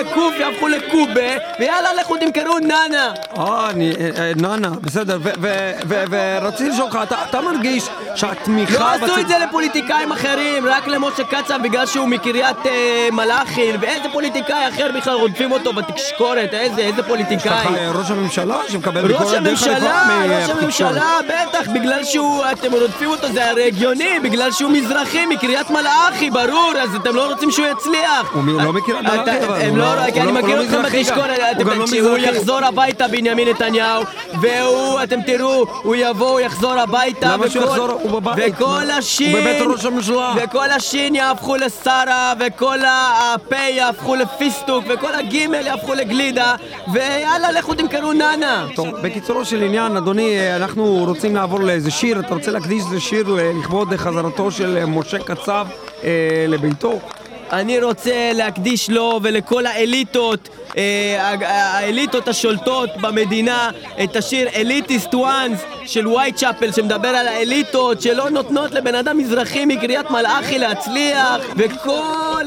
הקוף 0.00 0.34
יהפכו 0.40 0.68
לקובה, 0.68 1.30
ויאללה 1.60 1.88
לכו 2.00 2.16
תמכרו 2.16 2.58
נאנה. 2.58 3.12
אה, 3.38 4.32
נאנה, 4.36 4.70
בסדר. 4.80 5.18
ורציתי 5.88 6.70
לשאול 6.70 6.88
אותך, 6.92 7.14
אתה 7.30 7.40
מרגיש 7.40 7.88
שהתמיכה... 8.14 8.96
לא 8.98 9.04
עשו 9.04 9.20
את 9.20 9.28
זה 9.28 9.34
לפוליטיקאים 9.38 10.12
אחרים, 10.12 10.66
רק 10.66 10.88
למשה 10.88 11.24
קצב 11.24 11.58
בגלל 11.62 11.86
שהוא 11.86 12.08
מקריית 12.08 12.56
מלאכי, 13.12 13.72
ואיזה 13.80 14.08
פוליטיקאי 14.12 14.68
אחר 14.68 14.90
בכלל 14.96 15.14
רודפים 15.14 15.52
אותו 15.52 15.72
בתקשורת, 15.72 16.54
איזה 16.54 17.02
פוליטיקאי? 17.02 17.66
ראש 17.94 18.10
הממשלה 18.10 18.56
שמקבל 18.68 19.06
ביקורת 19.06 19.26
ראש 19.26 19.34
הממשלה, 19.34 20.24
ראש 20.28 20.50
הממשלה, 20.50 21.18
בטח, 21.28 21.68
בגלל 21.74 22.04
שהוא, 22.04 22.44
אתם 22.52 22.72
רודפים 22.72 23.10
אותו, 23.10 23.32
זה 23.32 23.50
הרי 23.50 23.66
הגיוני, 23.66 24.20
בגלל 24.22 24.52
שהוא 24.52 24.70
מזרחי 24.70 25.26
מקריית 25.26 25.70
מלאכי, 25.70 26.30
ברור, 26.30 26.72
אז 26.82 26.94
אתם 26.94 27.16
לא 27.16 27.32
רוצים 27.32 27.50
שהוא 27.50 27.66
יצליח. 27.66 28.30
הוא 28.32 28.62
לא 28.62 28.72
מקריית 28.72 29.02
מלאכי, 29.02 29.46
אבל 29.46 29.60
הם 29.60 29.76
לא, 29.76 30.04
אני 30.04 30.32
מכיר 30.32 30.62
אתכם 30.62 30.82
בתשקורת, 30.82 31.56
כשהוא 31.84 32.18
יחזור 32.18 32.64
הביתה 32.64 33.08
בנימין 33.08 33.48
נתניהו, 33.48 34.02
והוא, 34.40 35.02
אתם 35.02 35.22
תראו, 35.26 35.64
הוא 35.82 35.94
יבוא, 35.98 36.30
הוא 36.30 36.40
יחזור 36.40 36.72
הביתה, 36.72 37.32
למה 37.32 37.50
שהוא 37.50 37.64
יחזור? 37.64 37.90
הוא 37.90 38.10
בבית. 38.20 38.54
וכל 38.56 38.90
השין, 38.98 39.32
הוא 39.32 39.40
בבית 39.40 39.62
ראש 39.62 39.84
הממשלה. 39.84 40.34
וכל 40.36 40.70
השין 40.70 41.14
יהפכו 41.14 41.56
לשרה, 41.56 42.32
וכל 42.40 42.78
הפה 42.86 43.56
יהפכו 43.56 44.14
לפיסטוק, 44.14 44.84
וכל 44.88 45.14
הגימל 45.14 45.66
יהפכו 45.66 45.94
לגלידה, 45.94 46.54
ויאללה, 46.92 47.52
לכו 47.52 47.74
תמכרו 47.74 48.12
נאנה. 48.12 48.66
טוב, 48.74 48.88
בקיצורו 49.02 49.44
של 49.44 49.62
עניין, 49.62 49.96
אדוני, 49.96 50.56
אנחנו 50.56 51.04
רוצים 51.06 51.34
לעבור 51.34 51.60
לאיזה 51.60 51.90
שיר, 51.90 52.20
אתה 52.20 52.34
רוצה 52.34 52.50
להקדיש 52.50 52.82
איזה 52.84 53.00
שיר 53.00 53.36
לכבוד 53.58 53.96
חזרתו 53.96 54.50
של 54.50 54.84
משה 54.84 55.18
קצב 55.18 55.66
אה, 56.04 56.10
לביתו? 56.48 56.98
אני 57.52 57.80
רוצה 57.80 58.30
להקדיש 58.34 58.90
לו 58.90 59.20
ולכל 59.22 59.66
האליטות, 59.66 60.48
אה, 60.76 61.34
האליטות 61.46 62.28
השולטות 62.28 62.90
במדינה, 63.00 63.70
את 64.04 64.16
השיר 64.16 64.48
אליטיסט 64.54 65.14
וואנס 65.14 65.58
של 65.86 66.06
וייט 66.08 66.38
שמדבר 66.76 67.08
על 67.08 67.28
האליטות 67.28 68.02
שלא 68.02 68.30
נותנות 68.30 68.72
לבן 68.72 68.94
אדם 68.94 69.18
מזרחי 69.18 69.64
מקריית 69.64 70.10
מלאכי 70.10 70.58
להצליח 70.58 71.40
וכל 71.56 72.44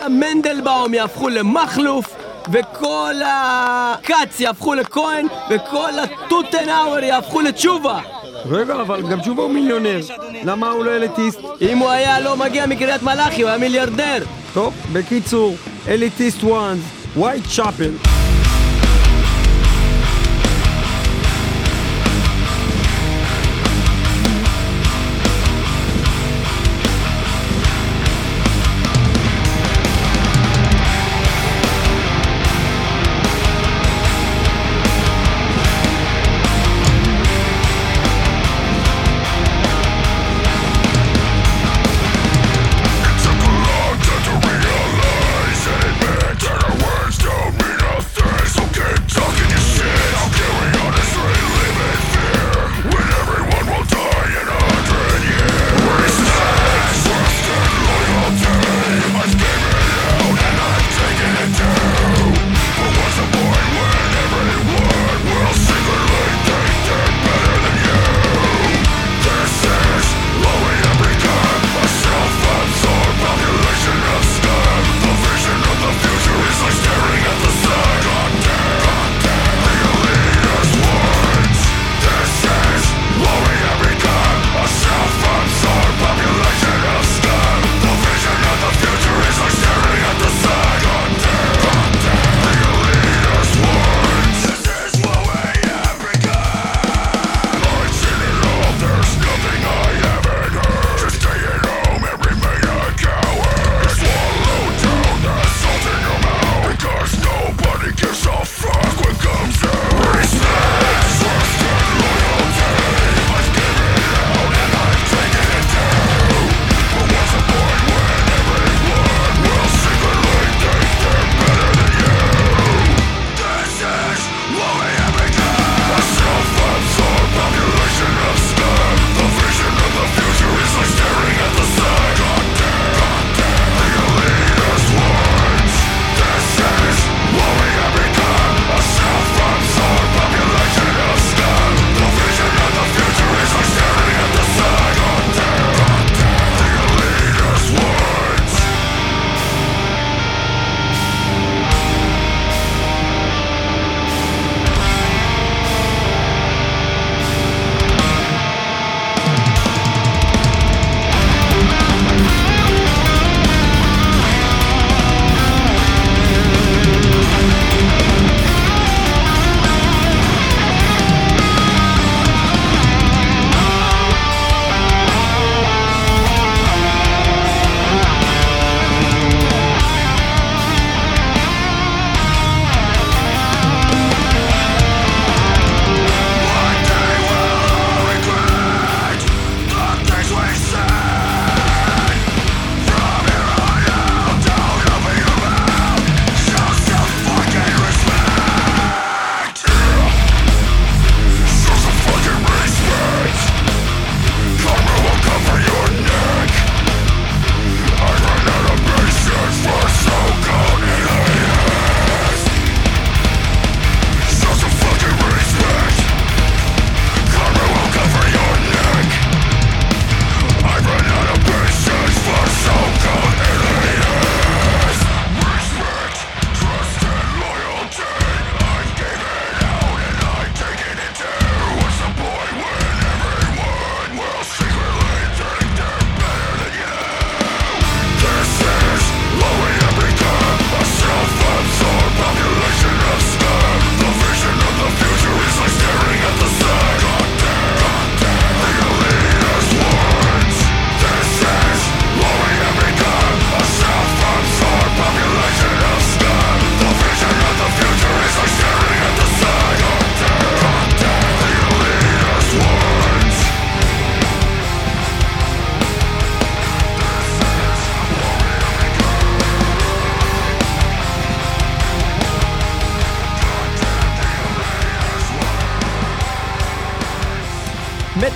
המנדלבאום 0.00 0.94
יהפכו 0.94 1.28
למכלוף 1.28 2.06
וכל 2.52 3.14
הכץ 3.24 4.40
יהפכו 4.40 4.74
לכהן 4.74 5.26
וכל 5.50 5.90
הטוטנאוור 5.98 6.98
יהפכו 6.98 7.40
לתשובה 7.40 8.00
רגע, 8.44 8.74
אבל 8.80 9.02
גם 9.10 9.20
תשובה 9.20 9.42
הוא 9.42 9.52
מיליונר. 9.52 10.00
למה 10.44 10.70
הוא 10.70 10.84
לא 10.84 10.96
אליטיסט? 10.96 11.40
אם 11.60 11.78
הוא 11.78 11.90
היה 11.90 12.20
לא 12.20 12.36
מגיע 12.36 12.66
מקריית 12.66 13.02
מלאכי, 13.02 13.42
הוא 13.42 13.48
היה 13.48 13.58
מיליארדר. 13.58 14.18
טוב, 14.54 14.74
בקיצור, 14.92 15.56
אליטיסט 15.88 16.44
וואנס, 16.44 16.80
ווייט 17.16 17.44
צ'אפל. 17.46 17.90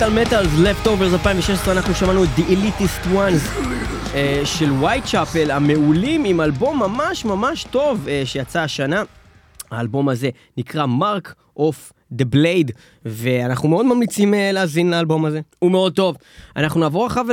מטאל 0.01 0.21
מטאל, 0.23 0.45
Leftovers 0.45 1.13
2016, 1.13 1.75
אנחנו 1.75 1.95
שמענו 1.95 2.25
את 2.25 2.29
The 2.37 2.41
Elitist 2.41 3.07
Ones 3.07 3.59
אה, 3.59 4.17
של 4.45 4.73
Whitechapel 4.73 5.51
המעולים 5.51 6.25
עם 6.25 6.41
אלבום 6.41 6.79
ממש 6.79 7.25
ממש 7.25 7.65
טוב 7.65 8.07
אה, 8.07 8.27
שיצא 8.27 8.61
השנה. 8.61 9.03
האלבום 9.71 10.09
הזה 10.09 10.31
נקרא 10.57 10.87
Mark 10.87 11.59
of 11.59 11.93
The 12.15 12.25
Blade, 12.35 12.73
ואנחנו 13.05 13.69
מאוד 13.69 13.87
ממליצים 13.87 14.35
אה, 14.35 14.53
להאזין 14.53 14.91
לאלבום 14.91 15.25
הזה, 15.25 15.41
הוא 15.59 15.71
מאוד 15.71 15.93
טוב. 15.93 16.17
אנחנו 16.57 16.81
נעבור 16.81 17.07
עכשיו 17.07 17.27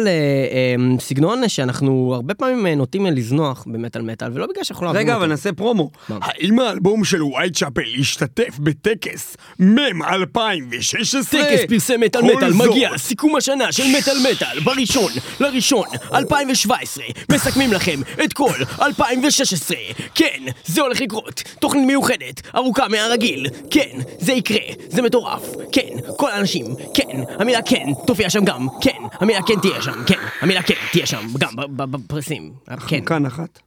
לסגנון 0.98 1.50
שאנחנו 1.50 2.12
הרבה 2.16 2.34
פעמים 2.34 2.68
אה, 2.68 2.76
נוטים 2.76 3.06
לזנוח 3.06 3.64
במטאל 3.68 4.02
מטאל, 4.02 4.32
ולא 4.34 4.48
בגלל 4.48 4.64
שאנחנו 4.64 4.86
לא 4.86 4.90
אוהבים 4.90 5.06
רגע, 5.06 5.14
אותו. 5.14 5.24
אבל 5.24 5.32
נעשה 5.32 5.54
פרומו. 5.54 5.92
האם 6.10 6.60
האלבום 6.60 7.04
של 7.04 7.24
Whitechapel 7.24 7.82
השתתף 8.00 8.60
בטקס 8.60 9.38
מ' 9.60 10.04
2016? 10.04 11.42
טקס 11.42 11.62
פרסי 11.70 11.98
מטאל 11.98 12.22
מטאל. 12.22 12.54
מגיע, 12.54 12.98
סיכום 12.98 13.36
השנה 13.36 13.72
של 13.72 13.84
מטאל 13.98 14.18
מטאל, 14.32 14.60
בראשון, 14.60 15.12
לראשון, 15.40 15.88
2017, 16.14 17.04
מסכמים 17.32 17.74
לכם 17.74 18.00
את 18.24 18.34
כל 18.34 18.54
2016. 18.82 19.78
כן, 20.16 20.40
זה 20.66 20.82
הולך 20.82 21.02
לקרות, 21.02 21.44
תוכנית 21.60 21.88
מיוחדת, 21.88 22.42
ארוכה 22.56 22.88
מהרגיל, 22.88 23.48
כן, 23.70 24.00
זה 24.20 24.34
יקרה, 24.34 24.67
זה 24.90 25.02
מטורף, 25.02 25.44
כן, 25.72 25.88
כל 26.18 26.32
האנשים, 26.32 26.66
כן, 26.94 27.08
המילה 27.40 27.62
כן 27.62 27.86
תופיע 28.08 28.30
שם 28.30 28.46
גם, 28.46 28.68
כן, 28.82 28.98
המילה 29.14 29.42
כן 29.42 29.60
תהיה 29.62 29.82
שם, 29.82 30.04
כן, 30.08 30.20
המילה 30.42 30.62
כן 30.64 30.74
תהיה 30.92 31.06
שם, 31.06 31.28
גם 31.40 31.56
ב- 31.56 31.62
ב- 31.84 31.92
בפרסים, 31.92 32.54
כן. 32.66 32.76
חמקן 32.80 33.26
אחת. 33.26 33.60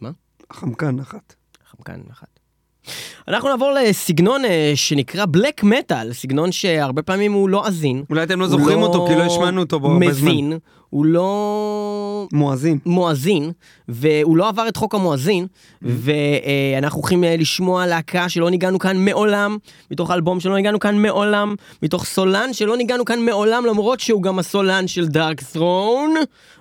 מה? 0.00 0.10
חמקן 0.52 0.98
אחת. 0.98 1.34
חמקן 1.70 2.00
אחת. 2.12 2.26
אנחנו 3.28 3.48
נעבור 3.48 3.70
לסגנון 3.72 4.44
אה, 4.44 4.72
שנקרא 4.74 5.24
בלק 5.30 5.64
מטאל, 5.64 6.12
סגנון 6.12 6.52
שהרבה 6.52 7.02
פעמים 7.02 7.32
הוא 7.32 7.48
לא 7.48 7.66
עזין. 7.66 8.04
אולי 8.10 8.22
אתם 8.22 8.40
לא 8.40 8.48
זוכרים 8.48 8.82
אותו, 8.82 9.06
כי 9.08 9.14
לא 9.14 9.22
השמענו 9.22 9.60
אותו 9.62 9.76
הרבה 9.76 10.12
זמן. 10.12 10.28
מבין, 10.30 10.58
הוא 10.96 11.06
לא 11.06 12.28
מואזין. 12.32 12.78
מואזין, 12.86 13.52
והוא 13.88 14.36
לא 14.36 14.48
עבר 14.48 14.68
את 14.68 14.76
חוק 14.76 14.94
המואזין, 14.94 15.46
ואנחנו 15.82 17.00
הולכים 17.00 17.24
אה, 17.24 17.36
לשמוע 17.36 17.86
להקה 17.86 18.28
שלא 18.28 18.50
ניגענו 18.50 18.78
כאן 18.78 19.04
מעולם, 19.04 19.56
מתוך 19.90 20.10
אלבום 20.10 20.40
שלא 20.40 20.56
ניגענו 20.56 20.78
כאן 20.78 20.98
מעולם, 20.98 21.54
מתוך 21.82 22.04
סולן 22.04 22.52
שלא 22.52 22.76
ניגענו 22.76 23.04
כאן 23.04 23.20
מעולם, 23.20 23.66
למרות 23.66 24.00
שהוא 24.00 24.22
גם 24.22 24.38
הסולן 24.38 24.86
של 24.86 25.06
דארק 25.08 25.42
ת'רון. 25.42 26.14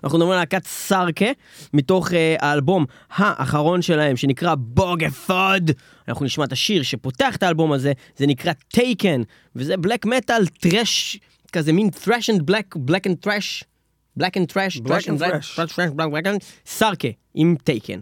אנחנו 0.04 0.17
מדברים 0.17 0.32
על 0.32 0.39
להקת 0.39 0.65
סארקה, 0.65 1.32
מתוך 1.74 2.13
אה, 2.13 2.36
האלבום 2.39 2.86
האחרון 3.15 3.82
שלהם, 3.82 4.17
שנקרא 4.17 4.56
בוגפוד. 4.58 5.71
אנחנו 6.08 6.26
נשמע 6.26 6.45
את 6.45 6.52
השיר 6.52 6.84
שפותח 6.84 7.36
את 7.36 7.43
האלבום 7.43 7.71
הזה, 7.71 7.93
זה 8.17 8.28
נקרא 8.28 8.54
טייקן, 8.67 9.21
וזה 9.56 9.78
בלק 9.78 10.06
מטאל 10.06 10.48
טרש, 10.48 11.19
כזה 11.52 11.74
מין 11.74 11.89
thrash 12.04 12.36
and 12.36 12.41
black, 12.52 12.78
black 12.89 13.10
and 13.10 13.28
trash. 13.28 13.75
black 14.16 14.37
and 14.37 14.49
trash, 14.49 14.81
Black 14.81 15.03
trash 15.03 15.09
and 15.09 15.19
black, 15.19 15.31
Thrash. 15.31 15.55
trash, 15.55 15.73
trash, 15.75 15.90
black, 15.90 16.11
black 16.11 16.27
and 16.27 16.43
סארקה 16.66 17.09
עם 17.35 17.57
טייקן. 17.64 18.01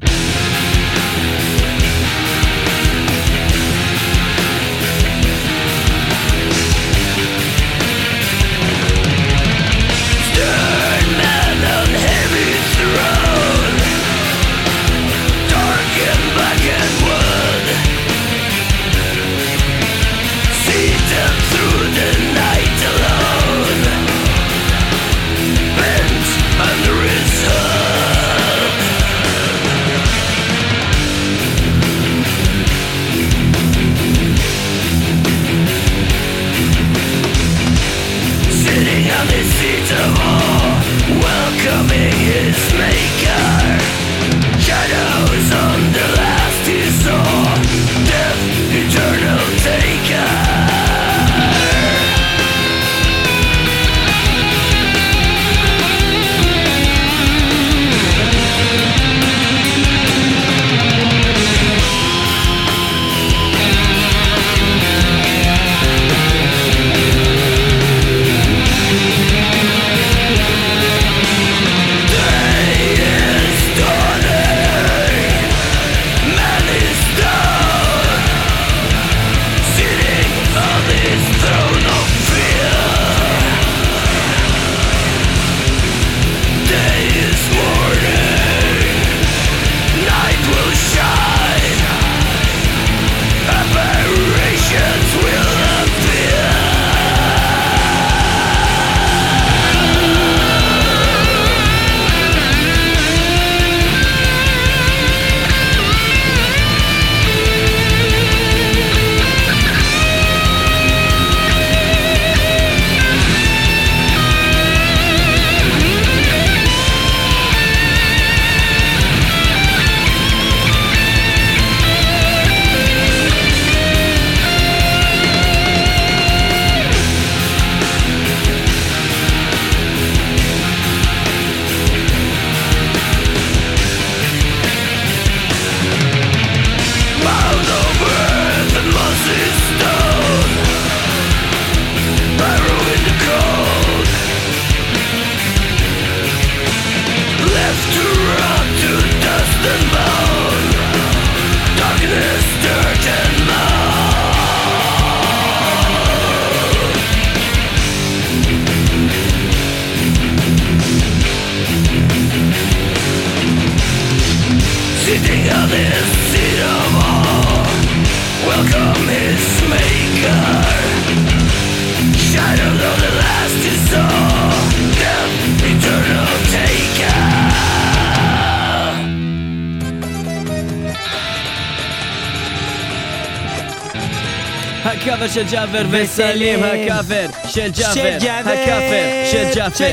ג'אבר 185.54 185.86
וסלים, 185.92 186.60
הקאבר 186.64 187.26
של 187.48 187.72
ג'אבר, 187.72 188.18
הקאבר 188.50 189.32
של 189.32 189.50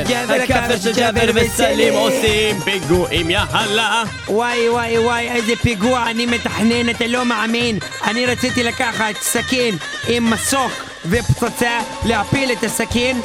ג'אבר, 0.09 0.35
הקאבר 0.42 0.77
של 0.77 0.92
ג'אבר 0.92 1.31
וסלים 1.35 1.94
עושים 1.94 2.61
פיגועים 2.61 3.31
יאללה. 3.31 4.03
וואי 4.29 4.68
וואי 4.68 4.99
וואי 4.99 5.29
איזה 5.29 5.53
פיגוע 5.62 6.11
אני 6.11 6.27
מתכנן 6.27 6.90
אתה 6.90 7.07
לא 7.07 7.25
מאמין. 7.25 7.79
אני 8.05 8.27
רציתי 8.27 8.62
לקחת 8.62 9.14
סכין 9.23 9.77
עם 10.09 10.31
מסוק 10.31 10.73
ופצצה 11.07 11.81
להפיל 12.05 12.53
את 12.53 12.64
הסכין 12.64 13.20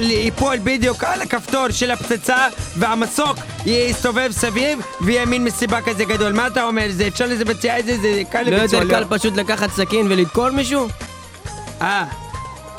ליפול 0.00 0.56
בדיוק 0.64 1.04
על 1.04 1.22
הכפתור 1.22 1.70
של 1.70 1.90
הפצצה 1.90 2.46
והמסוק 2.76 3.36
יסתובב 3.66 4.30
סביב 4.32 4.78
ויהיה 5.00 5.26
מין 5.26 5.44
מסיבה 5.44 5.80
כזה 5.80 6.04
גדול. 6.04 6.32
מה 6.32 6.46
אתה 6.46 6.64
אומר? 6.64 6.86
זה 6.90 7.06
אפשר 7.06 7.26
לזה 7.26 7.44
בציעה 7.44 7.76
איזה 7.76 7.96
זה 7.98 8.22
קל 8.30 8.42
לא 8.42 8.50
לביצוע 8.56 8.82
יותר 8.82 9.04
קל 9.04 9.18
פשוט 9.18 9.36
לקחת 9.36 9.70
סכין 9.70 10.06
ולדקור 10.10 10.50
מישהו? 10.50 10.88
אה, 11.84 12.04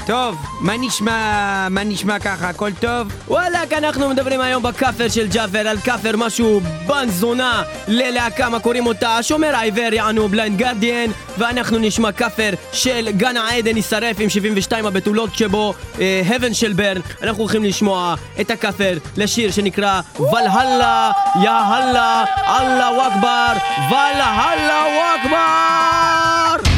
טוב, 0.08 0.36
מה 0.62 0.74
נשמע, 0.78 1.68
מה 1.70 1.84
נשמע 1.84 2.20
ככה, 2.20 2.50
הכל 2.50 2.72
טוב? 2.80 3.08
וואלאק, 3.28 3.74
אנחנו 3.74 4.10
מדברים 4.10 4.42
היום 4.42 4.64
בכאפר 4.64 5.10
של 5.10 5.28
ג'אפר 5.28 5.68
על 5.68 5.78
כאפר 5.78 6.18
משהו 6.18 6.62
בן 6.88 7.10
זונה 7.10 7.64
ללהקה, 7.88 8.50
מה 8.50 8.60
קוראים 8.60 8.86
אותה? 8.86 9.18
השומר 9.18 9.56
העיוור 9.56 9.94
יענו 9.94 10.30
Blind 10.30 10.58
Guardian 10.58 11.12
ואנחנו 11.38 11.78
נשמע 11.78 12.12
כאפר 12.12 12.50
של 12.72 13.10
גן 13.12 13.38
העדן 13.38 13.78
יישרף 13.78 14.18
עם 14.20 14.30
72 14.30 14.86
הבתולות 14.86 15.36
שבו, 15.36 15.74
אה, 16.00 16.22
Heaven 16.30 16.54
Shall 16.54 16.74
Burn 16.74 17.02
אנחנו 17.22 17.44
הולכים 17.44 17.64
לשמוע 17.64 18.16
את 18.42 18.52
הכאפר 18.52 18.98
לשיר 19.18 19.52
שנקרא 19.52 20.02
ולהלה, 20.20 21.12
יא 21.44 21.50
הללה, 21.50 22.26
אללהו 22.48 23.02
אכבר, 23.02 23.54
ולהלה 23.90 24.86
אכבר! 25.16 26.75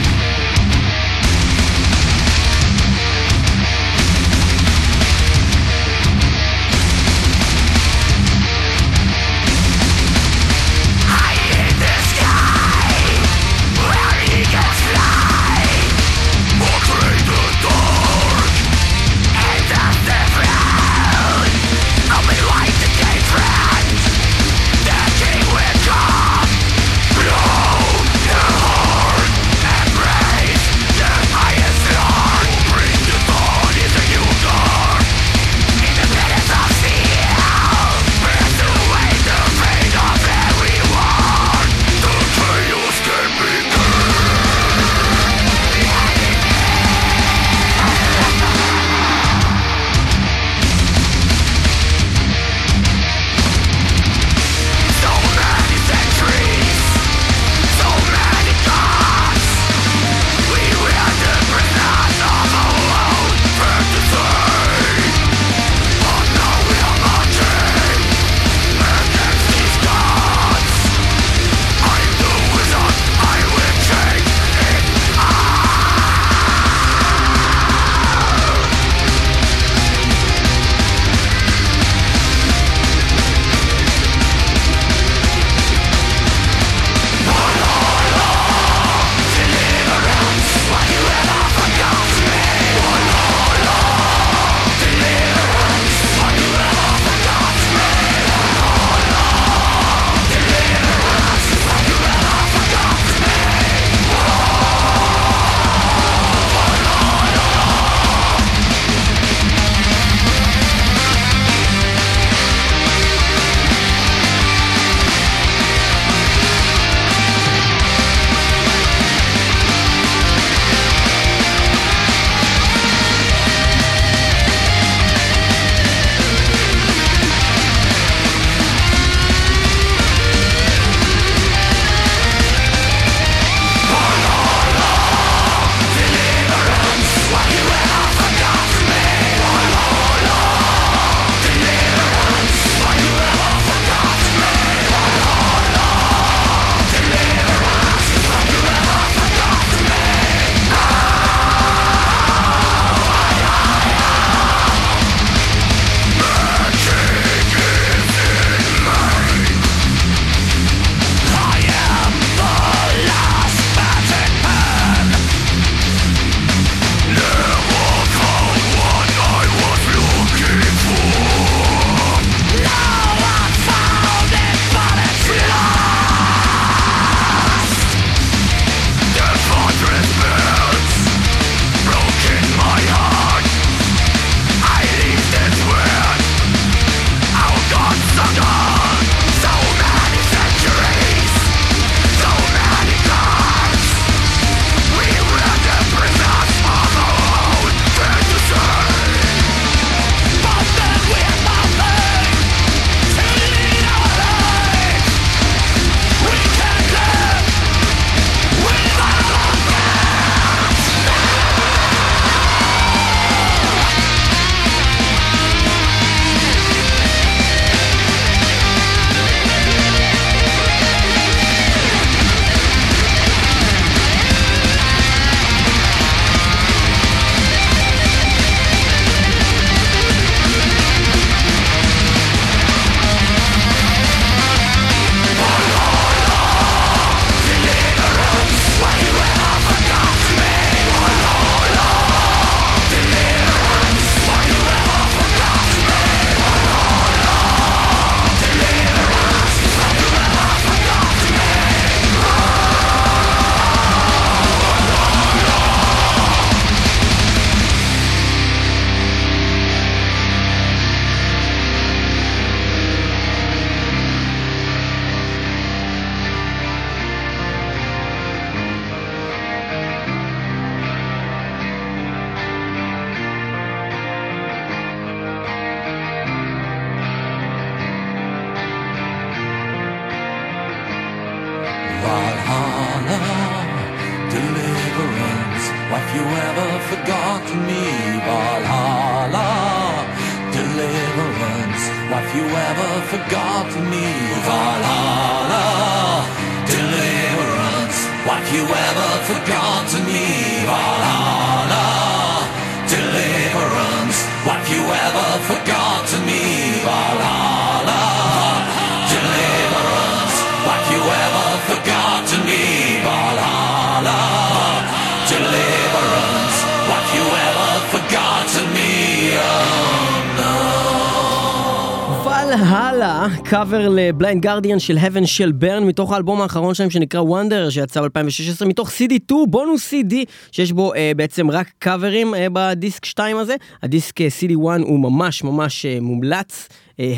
קאבר 324.18 324.26
ל 324.26 324.29
Blind 324.29 324.44
Guardian 324.44 324.80
של 324.80 324.98
Heaven 324.98 325.26
Shall 325.26 325.52
Burn 325.52 325.84
מתוך 325.84 326.14
האלבום 326.14 326.42
האחרון 326.42 326.74
שלהם 326.74 326.90
שנקרא 326.90 327.22
Wanderer 327.22 327.72
שיצא 327.72 328.02
ב-2016 328.02 328.66
מתוך 328.66 328.90
CD2 328.90 329.34
bonus 329.50 329.94
CD 329.94 330.14
שיש 330.52 330.72
בו 330.72 330.94
אה, 330.94 331.12
בעצם 331.16 331.52
רק 331.52 331.72
קאברים 331.80 332.36
אה, 332.36 332.48
בדיסק 332.54 333.06
2 333.06 333.38
הזה. 333.38 333.56
הדיסק 333.84 334.22
אה, 334.22 334.28
CD1 334.40 334.82
הוא 334.82 335.00
ממש 335.00 335.44
ממש 335.44 335.86
אה, 335.86 335.98
מומלץ. 336.02 336.68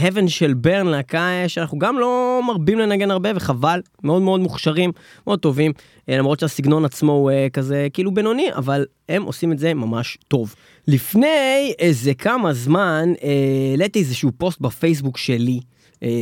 Heaven 0.04 0.28
Shall 0.28 0.54
Burn 0.54 0.88
להקה 0.88 1.30
שאנחנו 1.48 1.80
גם 1.80 2.00
לא 2.00 2.42
מרבים 2.48 2.80
לנגן 2.80 3.12
הרבה 3.12 3.30
וחבל 3.36 3.82
מאוד 4.04 4.22
מאוד 4.22 4.40
מוכשרים 4.40 4.92
מאוד 5.28 5.40
טובים. 5.40 5.72
למרות 6.08 6.40
שהסגנון 6.40 6.86
עצמו 6.86 7.12
הוא 7.12 7.32
כזה 7.54 7.88
כאילו 7.94 8.14
בינוני 8.14 8.54
אבל 8.54 8.86
הם 9.10 9.24
עושים 9.24 9.52
את 9.52 9.60
זה 9.60 9.74
ממש 9.74 10.18
טוב. 10.28 10.56
לפני 10.88 11.74
איזה 11.80 12.14
כמה 12.14 12.54
זמן 12.54 13.14
העליתי 13.72 14.00
איזשהו 14.00 14.32
פוסט 14.38 14.62
בפייסבוק 14.62 15.18
שלי, 15.18 15.60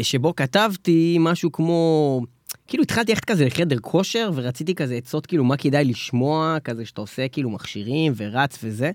שבו 0.01 0.36
כתבתי 0.36 1.17
משהו 1.19 1.51
כמו, 1.51 2.21
כאילו 2.67 2.84
התחלתי 2.84 3.11
ללכת 3.11 3.25
כזה 3.25 3.45
לחדר 3.45 3.80
כושר, 3.80 4.32
ורציתי 4.36 4.75
כזה 4.75 4.95
עצות 4.95 5.25
כאילו 5.25 5.43
מה 5.43 5.57
כדאי 5.57 5.86
לשמוע, 5.86 6.57
כזה 6.63 6.86
שאתה 6.86 7.01
עושה 7.01 7.28
כאילו 7.28 7.49
מכשירים 7.49 8.13
ורץ 8.15 8.59
וזה. 8.63 8.91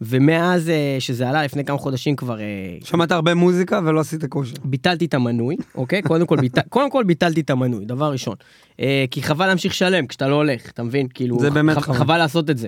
ומאז 0.00 0.68
אה, 0.68 0.96
שזה 0.98 1.28
עלה 1.28 1.44
לפני 1.44 1.64
כמה 1.64 1.78
חודשים 1.78 2.16
כבר 2.16 2.40
אה, 2.40 2.44
שמעת 2.84 3.12
הרבה 3.12 3.34
מוזיקה 3.34 3.80
ולא 3.84 4.00
עשית 4.00 4.24
כושר. 4.24 4.54
ביטלתי 4.64 5.04
את 5.04 5.14
המנוי, 5.14 5.56
אוקיי? 5.74 6.02
קודם 6.02 6.26
כל, 6.26 6.36
ביטל, 6.36 6.60
קודם 6.68 6.90
כל 6.90 7.04
ביטלתי 7.04 7.40
את 7.40 7.50
המנוי, 7.50 7.84
דבר 7.84 8.12
ראשון. 8.12 8.34
אה, 8.80 9.04
כי 9.10 9.22
חבל 9.22 9.46
להמשיך 9.46 9.72
לשלם 9.72 10.06
כשאתה 10.06 10.28
לא 10.28 10.34
הולך, 10.34 10.70
אתה 10.70 10.82
מבין? 10.82 11.06
כאילו, 11.14 11.38
זה 11.40 11.50
באמת 11.50 11.76
ח- 11.76 11.80
חבל. 11.80 11.94
חבל 11.94 12.18
לעשות 12.18 12.50
את 12.50 12.58
זה. 12.58 12.66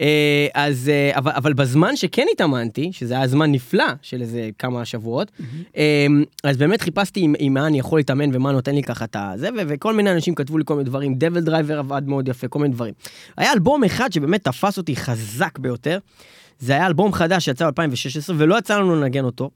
אה, 0.00 0.46
אז, 0.54 0.88
אה, 0.88 1.10
אבל, 1.18 1.32
אבל 1.36 1.52
בזמן 1.52 1.96
שכן 1.96 2.26
התאמנתי, 2.32 2.90
שזה 2.92 3.14
היה 3.14 3.26
זמן 3.26 3.52
נפלא 3.52 3.84
של 4.02 4.20
איזה 4.22 4.50
כמה 4.58 4.84
שבועות, 4.84 5.30
אה, 5.76 6.06
אז 6.44 6.56
באמת 6.56 6.80
חיפשתי 6.80 7.20
עם, 7.20 7.34
עם 7.38 7.54
מה 7.54 7.66
אני 7.66 7.78
יכול 7.78 7.98
להתאמן 7.98 8.30
ומה 8.36 8.52
נותן 8.52 8.74
לי 8.74 8.82
ככה 8.82 9.04
את 9.04 9.16
הזה, 9.18 9.48
ו- 9.56 9.62
וכל 9.68 9.94
מיני 9.94 10.12
אנשים 10.12 10.34
כתבו 10.34 10.58
לי 10.58 10.64
כל 10.66 10.74
מיני 10.74 10.84
דברים, 10.84 11.14
DevilDriver 11.14 11.78
עבד 11.78 12.02
מאוד 12.06 12.28
יפה, 12.28 12.48
כל 12.48 12.58
מיני 12.58 12.74
דברים. 12.74 12.94
היה 13.36 13.52
אלבום 13.52 13.84
אחד 13.84 14.12
שבאמת 14.12 14.44
תפס 14.44 14.78
אותי 14.78 14.96
חזק 14.96 15.58
ביותר, 15.58 15.98
זה 16.58 16.72
היה 16.72 16.86
אלבום 16.86 17.12
חדש 17.12 17.44
שיצא 17.44 17.70
ב-2016 17.70 18.32
ולא 18.36 18.58
יצא 18.58 18.78
לנו 18.78 18.96
לנגן 18.96 19.24
אותו. 19.24 19.50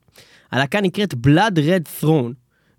הלהקה 0.51 0.81
נקראת 0.81 1.13
Blood 1.13 1.55
Red 1.55 2.03
Throne, 2.03 2.33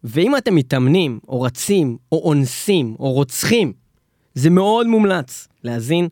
ואם 0.05 0.37
אתם 0.37 0.55
מתאמנים, 0.55 1.19
או 1.29 1.41
רצים, 1.43 1.97
או 2.13 2.23
אונסים, 2.25 2.97
או 2.99 3.13
רוצחים, 3.13 3.73
זה 4.35 4.51
מאוד 4.51 4.87
מומלץ 4.87 5.49
להאזין 5.65 6.09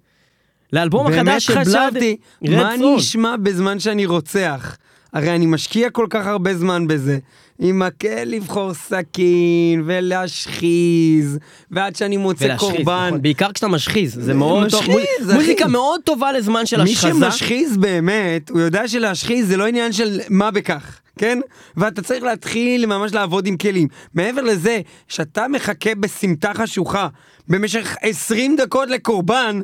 לאלבום 0.73 1.11
באמת 1.11 1.27
החדש 1.27 1.47
של 1.47 1.55
Blood 1.55 1.65
חשבתי, 1.65 2.17
Red 2.45 2.51
מה 2.51 2.75
אני 2.75 2.83
Throne. 2.85 2.99
אשמע 2.99 3.37
בזמן 3.37 3.81
שאני 3.81 4.07
רוצח? 4.07 4.77
הרי 5.13 5.35
אני 5.35 5.47
משקיע 5.47 5.91
כל 5.91 6.07
כך 6.11 6.27
הרבה 6.27 6.55
זמן 6.55 6.87
בזה. 6.87 7.19
עם 7.59 7.79
מקל 7.79 8.25
לבחור 8.25 8.75
סכין, 8.75 9.83
ולהשחיז, 9.87 11.39
ועד 11.71 11.97
שאני 11.97 12.17
מוצא 12.17 12.45
ולהשחיז, 12.45 12.71
קורבן. 12.71 13.07
נכון, 13.09 13.23
בעיקר 13.23 13.53
כשאתה 13.53 13.69
משחיז, 13.69 14.15
זה 14.21 14.35
מאוד 14.35 14.71
טוב, 14.71 14.81
משחיז, 14.83 14.95
מוז- 15.21 15.31
אחי. 15.31 15.35
מוזיקה 15.39 15.67
מאוד 15.69 16.01
טובה 16.05 16.33
לזמן 16.33 16.67
של 16.67 16.83
מי 16.83 16.93
השחזה. 16.93 17.09
שמשחיז 17.31 17.77
באמת, 17.77 18.51
הוא 18.51 18.61
יודע 18.61 18.89
שלהשחיז 18.89 19.49
זה 19.49 19.57
לא 19.57 19.67
עניין 19.67 19.93
של 19.93 20.21
מה 20.29 20.51
בכך, 20.51 21.01
כן? 21.19 21.39
ואתה 21.77 22.03
צריך 22.03 22.23
להתחיל 22.23 22.87
ממש 22.87 23.13
לעבוד 23.13 23.47
עם 23.47 23.57
כלים. 23.57 23.89
מעבר 24.15 24.43
לזה, 24.43 24.81
שאתה 25.09 25.49
מחכה 25.49 25.95
בסמטה 25.95 26.55
חשוכה 26.55 27.09
במשך 27.49 27.97
20 28.03 28.57
דקות 28.57 28.89
לקורבן, 28.91 29.61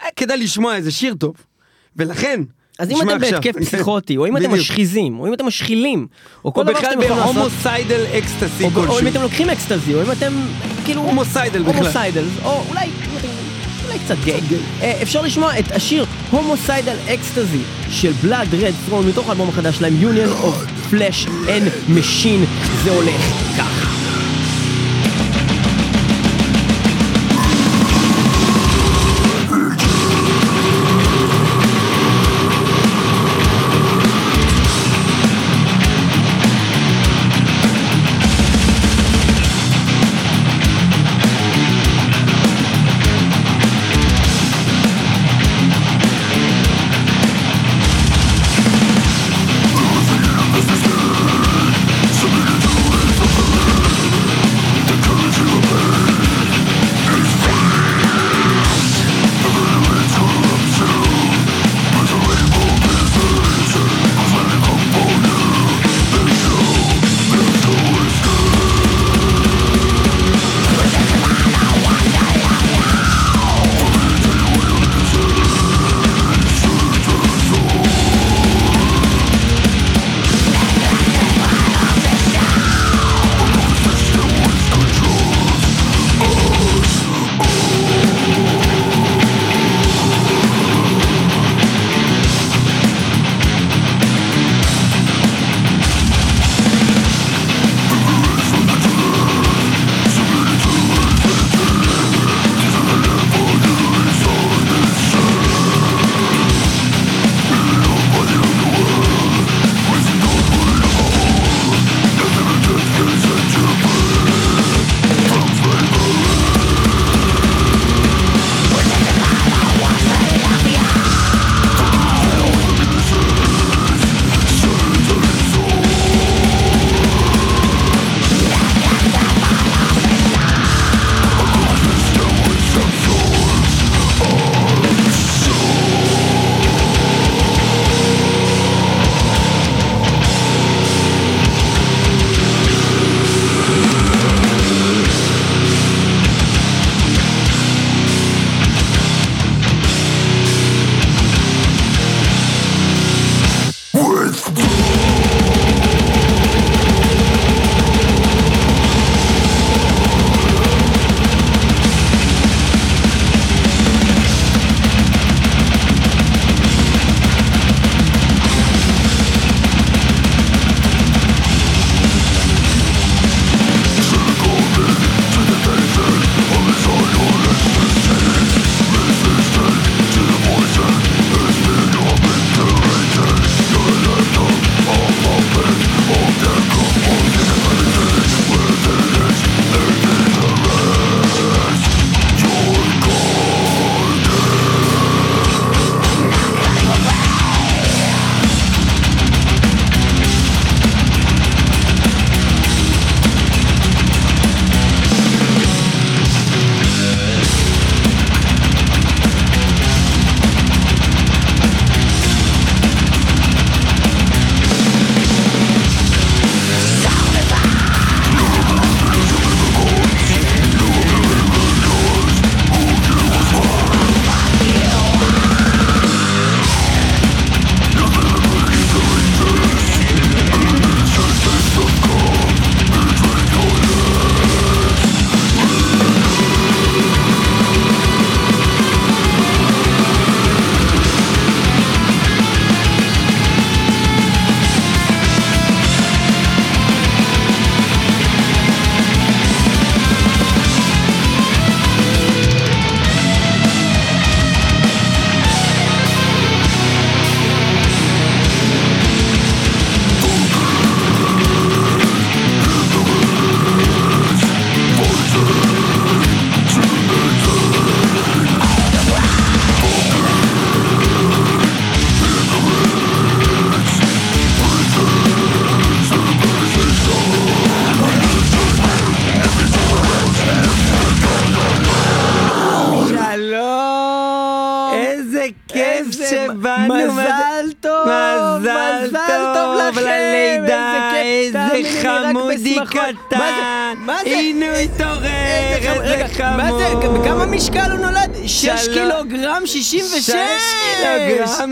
היה 0.00 0.10
כדאי 0.16 0.36
לשמוע 0.38 0.76
איזה 0.76 0.90
שיר 0.90 1.14
טוב. 1.14 1.34
ולכן, 1.96 2.40
אז 2.78 2.90
אם 2.90 2.96
אתם. 3.02 3.18
בהתקף 3.18 3.52
פסיכוטי, 3.60 4.16
או 4.16 4.26
אם 4.26 4.36
אתם. 4.36 4.54
משחיזים, 4.54 5.20
או 5.20 5.26
אם 5.26 5.34
אתם 5.34 5.46
משחילים, 5.46 6.06
או 6.44 6.52
כל 6.54 6.60
או 6.60 6.64
דבר 6.64 6.72
בכלל 6.78 6.90
שאתם 6.90 7.02
יכולים 7.02 7.18
לעשות, 7.18 7.34
ב 7.34 7.41
homicidal 7.41 8.04
ecstasy 8.18 8.64
או 8.64 8.70
ב- 8.70 8.76
או 8.78 8.82
אם 8.82 8.88
כלשהו. 8.88 9.08
אתם 9.08 9.22
לוקחים 9.22 9.50
אקסטזי, 9.50 9.94
או 9.94 10.02
אם 10.02 10.12
אתם 10.12 10.32
כאילו... 10.84 11.02
homicidal 11.02 11.62
בכלל. 11.62 11.74
homicidal, 11.74 12.24
או 12.44 12.62
אולי, 12.70 12.88
אולי 13.86 13.98
קצת 14.04 14.16
גיי. 14.24 14.40
אה, 14.82 14.98
אפשר 15.02 15.22
לשמוע 15.22 15.58
את 15.58 15.72
השיר 15.72 16.04
Homicidal 16.30 16.96
Ecstasy 17.08 17.60
של 17.90 18.12
Blood 18.22 18.54
Red 18.54 18.72
Throne 18.88 19.08
מתוך 19.08 19.28
האלבום 19.28 19.48
החדש 19.48 19.76
שלהם, 19.76 19.94
Union 20.02 20.44
of 20.44 20.56
Flash 20.94 21.26
and 21.28 21.90
Machine. 21.96 22.44
זה 22.84 22.90
הולך 22.90 23.20
ככה. 23.58 23.97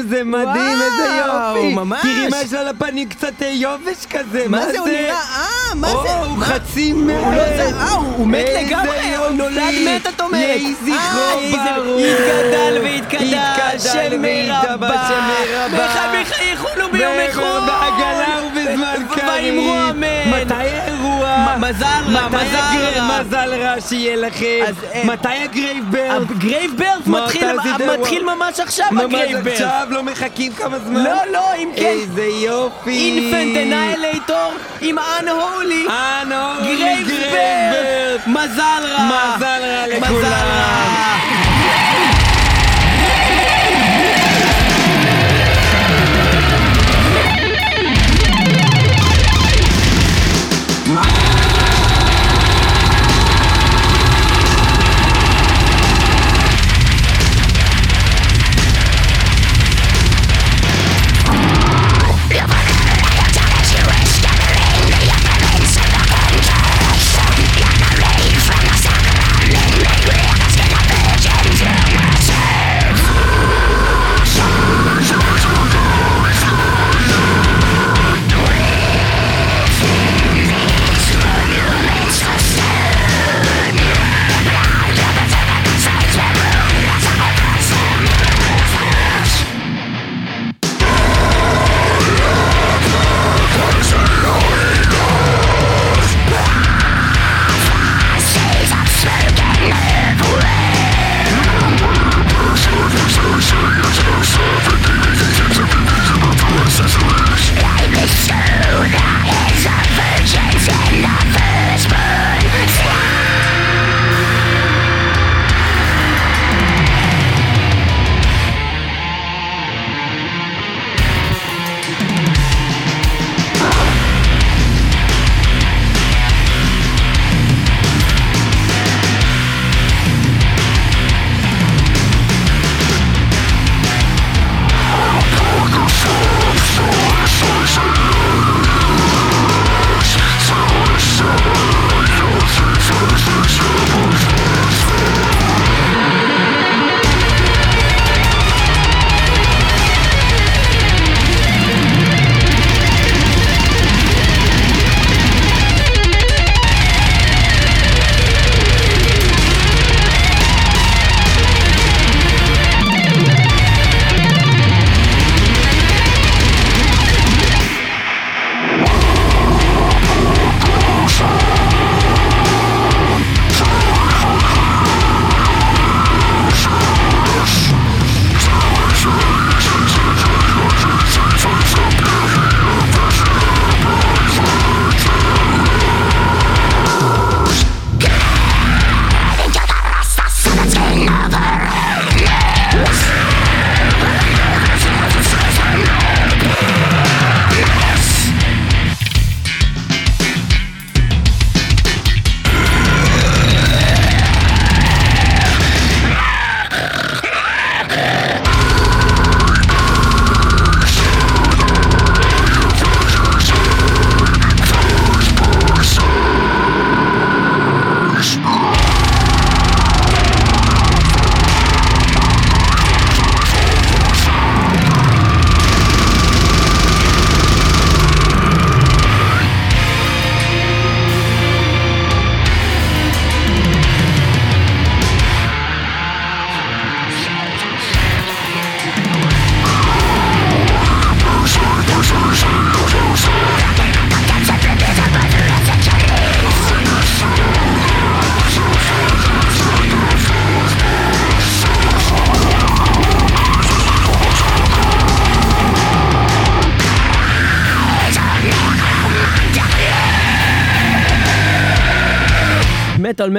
קילוגרם 0.09 0.17
זה 0.17 0.25
מדהים, 0.25 0.79
איזה 0.83 1.25
וואו, 1.27 1.57
יופי. 1.57 1.75
ממש. 1.75 2.03
תראי 2.03 2.29
מה 2.29 2.37
יש 2.43 2.53
לו 2.53 2.59
על 2.59 2.69
הפנים, 2.69 3.09
קצת 3.09 3.43
אה, 3.43 3.49
יובש 3.49 4.07
כזה, 4.11 4.45
מה 4.49 4.67
זה? 4.73 4.79
הוא 4.79 4.89
נראה... 4.89 5.11
אה, 5.15 5.47
מה 5.75 5.93
או, 5.93 6.03
זה? 6.03 6.15
הוא 6.15 6.39
מה? 6.39 6.45
חצי 6.45 6.93
מת. 6.93 7.17
הוא 7.25 7.33
לא 7.35 7.45
זה, 7.57 7.71
אה, 7.81 7.91
הוא 7.91 8.05
הוא 8.17 8.27
מת 8.27 8.35
איזה 8.47 8.61
לגמרי, 8.67 9.17
הוא. 9.17 9.29
נולד 9.29 9.75
מת, 9.87 10.07
את 10.15 10.21
אומרת. 10.21 10.41
יהי 10.43 10.75
זכרו 10.75 10.89
אה, 11.21 11.39
איזה- 11.39 12.81
ויתקדש, 12.83 13.23
יתגדל 13.23 13.79
שם 13.79 14.23
ויתבא, 14.23 14.75
רבה. 14.75 15.89
בחייך 16.23 16.43
יחולו 16.53 16.91
ביום 16.93 17.13
איכות. 17.13 17.45
בעגלה 17.67 18.41
ובזמן 18.47 18.95
קריב. 19.15 19.55
ואמרו 19.59 19.91
אמן. 19.91 20.43
מתי 20.43 20.55
מזל 21.59 21.87
רע, 22.09 22.29
מזל 22.29 23.01
רע. 23.01 23.21
מזל 23.21 23.55
רע 23.55 23.81
שיהיה 23.89 24.17
לכם. 24.17 24.65
אה, 24.95 25.05
מתי 25.05 25.29
הגרייב 25.29 25.85
ברד? 25.91 26.31
הגרייב 26.31 26.71
ברד 26.79 27.01
מה, 27.07 27.27
מתחיל 27.99 28.25
ממש 28.25 28.61
עכשיו, 28.61 28.87
ממש 28.91 29.05
הגרייב 29.05 29.39
ברד. 29.39 29.49
עכשיו, 29.53 29.87
לא 29.91 30.03
מחכים 30.03 30.53
כמה 30.53 30.79
זמן? 30.79 31.05
לא, 31.05 31.17
לא, 31.33 31.55
אם 31.59 31.71
כן. 31.77 31.83
איזה 31.85 32.25
יופי. 32.25 32.91
אינפנט 32.91 33.57
אנאילייטור 33.67 34.53
עם 34.81 34.97
אנהולי. 34.99 35.87
אה, 35.89 36.23
נו, 36.25 36.65
גרייב 36.65 37.09
ברד. 37.09 38.21
מזל 38.27 38.83
רע. 38.85 39.37
מזל 39.37 39.63
רע 39.63 39.87
לכולם. 39.87 41.36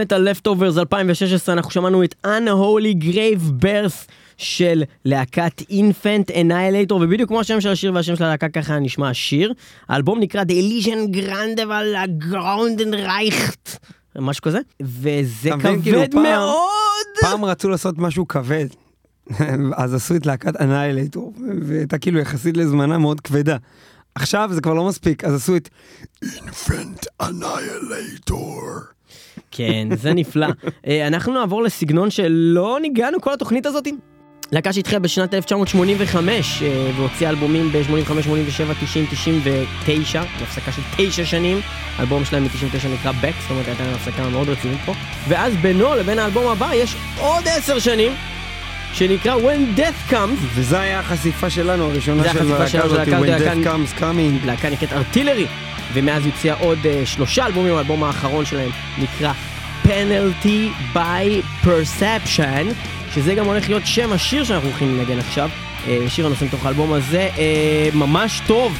מטאל 0.07 0.21
לפטוברס 0.29 0.77
2016 0.77 1.53
אנחנו 1.55 1.71
שמענו 1.71 2.03
את 2.03 2.15
Unholy 2.25 3.03
Grave 3.03 3.63
Birth 3.63 4.11
של 4.37 4.83
להקת 5.05 5.61
אינפנט 5.69 6.31
אנאילייטור 6.31 7.01
ובדיוק 7.01 7.27
כמו 7.29 7.39
השם 7.39 7.61
של 7.61 7.69
השיר 7.69 7.93
והשם 7.93 8.15
של 8.15 8.23
הלהקה 8.23 8.49
ככה 8.49 8.79
נשמע 8.79 9.09
השיר. 9.09 9.53
האלבום 9.89 10.19
נקרא 10.19 10.43
The 10.43 10.51
Elysian 10.85 11.15
Grande 11.15 11.59
Gronden 12.33 12.93
Reicht 13.07 13.77
משהו 14.19 14.41
כזה 14.43 14.59
וזה 14.81 15.55
מבין, 15.55 15.81
כאילו, 15.81 15.99
כבד 15.99 16.11
פעם- 16.13 16.23
מאוד. 16.23 17.05
פעם 17.21 17.45
רצו 17.45 17.69
לעשות 17.69 17.97
משהו 17.97 18.27
כבד, 18.27 18.67
אז 19.77 19.93
עשו 19.93 20.15
את 20.15 20.25
להקת 20.25 20.61
אנאילייטור, 20.61 21.33
והייתה 21.61 21.97
כאילו 21.97 22.19
יחסית 22.19 22.57
לזמנה 22.57 22.97
מאוד 22.97 23.21
כבדה. 23.21 23.57
עכשיו 24.15 24.49
זה 24.53 24.61
כבר 24.61 24.73
לא 24.73 24.85
מספיק, 24.87 25.23
אז 25.23 25.33
עשו 25.35 25.55
את 25.55 25.69
Infant 26.25 27.23
Annihilator. 27.23 28.96
כן, 29.51 29.87
זה 29.95 30.13
נפלא. 30.13 30.47
אה, 30.87 31.07
אנחנו 31.07 31.33
נעבור 31.33 31.63
לסגנון 31.63 32.09
שלא 32.09 32.77
ניגענו 32.81 33.21
כל 33.21 33.33
התוכנית 33.33 33.65
הזאת. 33.65 33.87
להקה 34.51 34.73
שהתחילה 34.73 34.99
בשנת 34.99 35.33
1985 35.33 36.63
אה, 36.63 36.91
והוציאה 36.95 37.29
אלבומים 37.29 37.71
ב-85, 37.71 38.23
87, 38.23 38.73
90, 38.81 39.05
99, 39.11 40.21
הפסקה 40.41 40.71
של 40.71 40.81
תשע 40.97 41.25
שנים. 41.25 41.59
האלבום 41.97 42.25
שלהם 42.25 42.43
מ-99 42.43 42.87
נקרא 42.87 43.11
Back, 43.11 43.41
זאת 43.41 43.51
אומרת 43.51 43.67
הייתה 43.67 43.83
להם 43.83 43.95
הפסקה 43.95 44.29
מאוד 44.29 44.49
רצינית 44.49 44.79
פה. 44.85 44.93
ואז 45.27 45.53
בינו 45.55 45.95
לבין 45.95 46.19
האלבום 46.19 46.47
הבא 46.47 46.73
יש 46.73 46.95
עוד 47.19 47.43
עשר 47.47 47.79
שנים, 47.79 48.11
שנקרא 48.93 49.35
When 49.35 49.79
Death 49.79 50.11
Comes. 50.11 50.39
וזה 50.55 50.79
היה 50.79 50.99
החשיפה 50.99 51.49
שלנו 51.49 51.83
הראשונה 51.83 52.23
של 52.33 52.53
הלהקה 52.53 52.83
הזאת, 52.83 53.07
When 53.07 53.11
Death 53.11 53.65
Comes 53.67 54.01
Coming. 54.01 54.45
להקה 54.45 54.69
נקראת 54.69 54.93
ארטילרי, 54.93 55.45
ומאז 55.97 56.25
היא 56.25 56.33
הוציאה 56.33 56.55
עוד 56.59 56.79
uh, 56.83 57.05
שלושה 57.05 57.45
אלבומים, 57.45 57.75
האלבום 57.75 58.03
האחרון 58.03 58.45
שלהם 58.45 58.69
נקרא 58.97 59.31
Penalty 59.85 60.95
by 60.95 61.65
Perception, 61.65 62.73
שזה 63.15 63.35
גם 63.35 63.45
הולך 63.45 63.69
להיות 63.69 63.85
שם 63.85 64.13
השיר 64.13 64.43
שאנחנו 64.43 64.69
הולכים 64.69 64.97
לנגן 64.97 65.19
עכשיו, 65.19 65.49
uh, 65.85 65.87
שיר 66.09 66.25
הנושא 66.25 66.45
מתוך 66.45 66.65
האלבום 66.65 66.93
הזה, 66.93 67.29
uh, 67.35 67.95
ממש 67.95 68.41
טוב, 68.47 68.77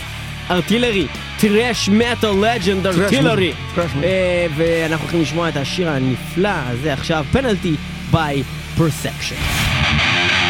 ארטילרי, 0.49 1.07
טרש 1.39 1.89
מטאל 1.89 2.29
לג'נד 2.29 2.87
ארטילרי. 2.87 3.53
אה, 4.03 4.47
ואנחנו 4.55 5.03
הולכים 5.03 5.21
לשמוע 5.21 5.49
את 5.49 5.55
השיר 5.55 5.89
הנפלא 5.89 6.49
הזה 6.53 6.93
עכשיו, 6.93 7.25
Penalty 7.33 8.13
by 8.13 8.43
Perception. 8.77 10.46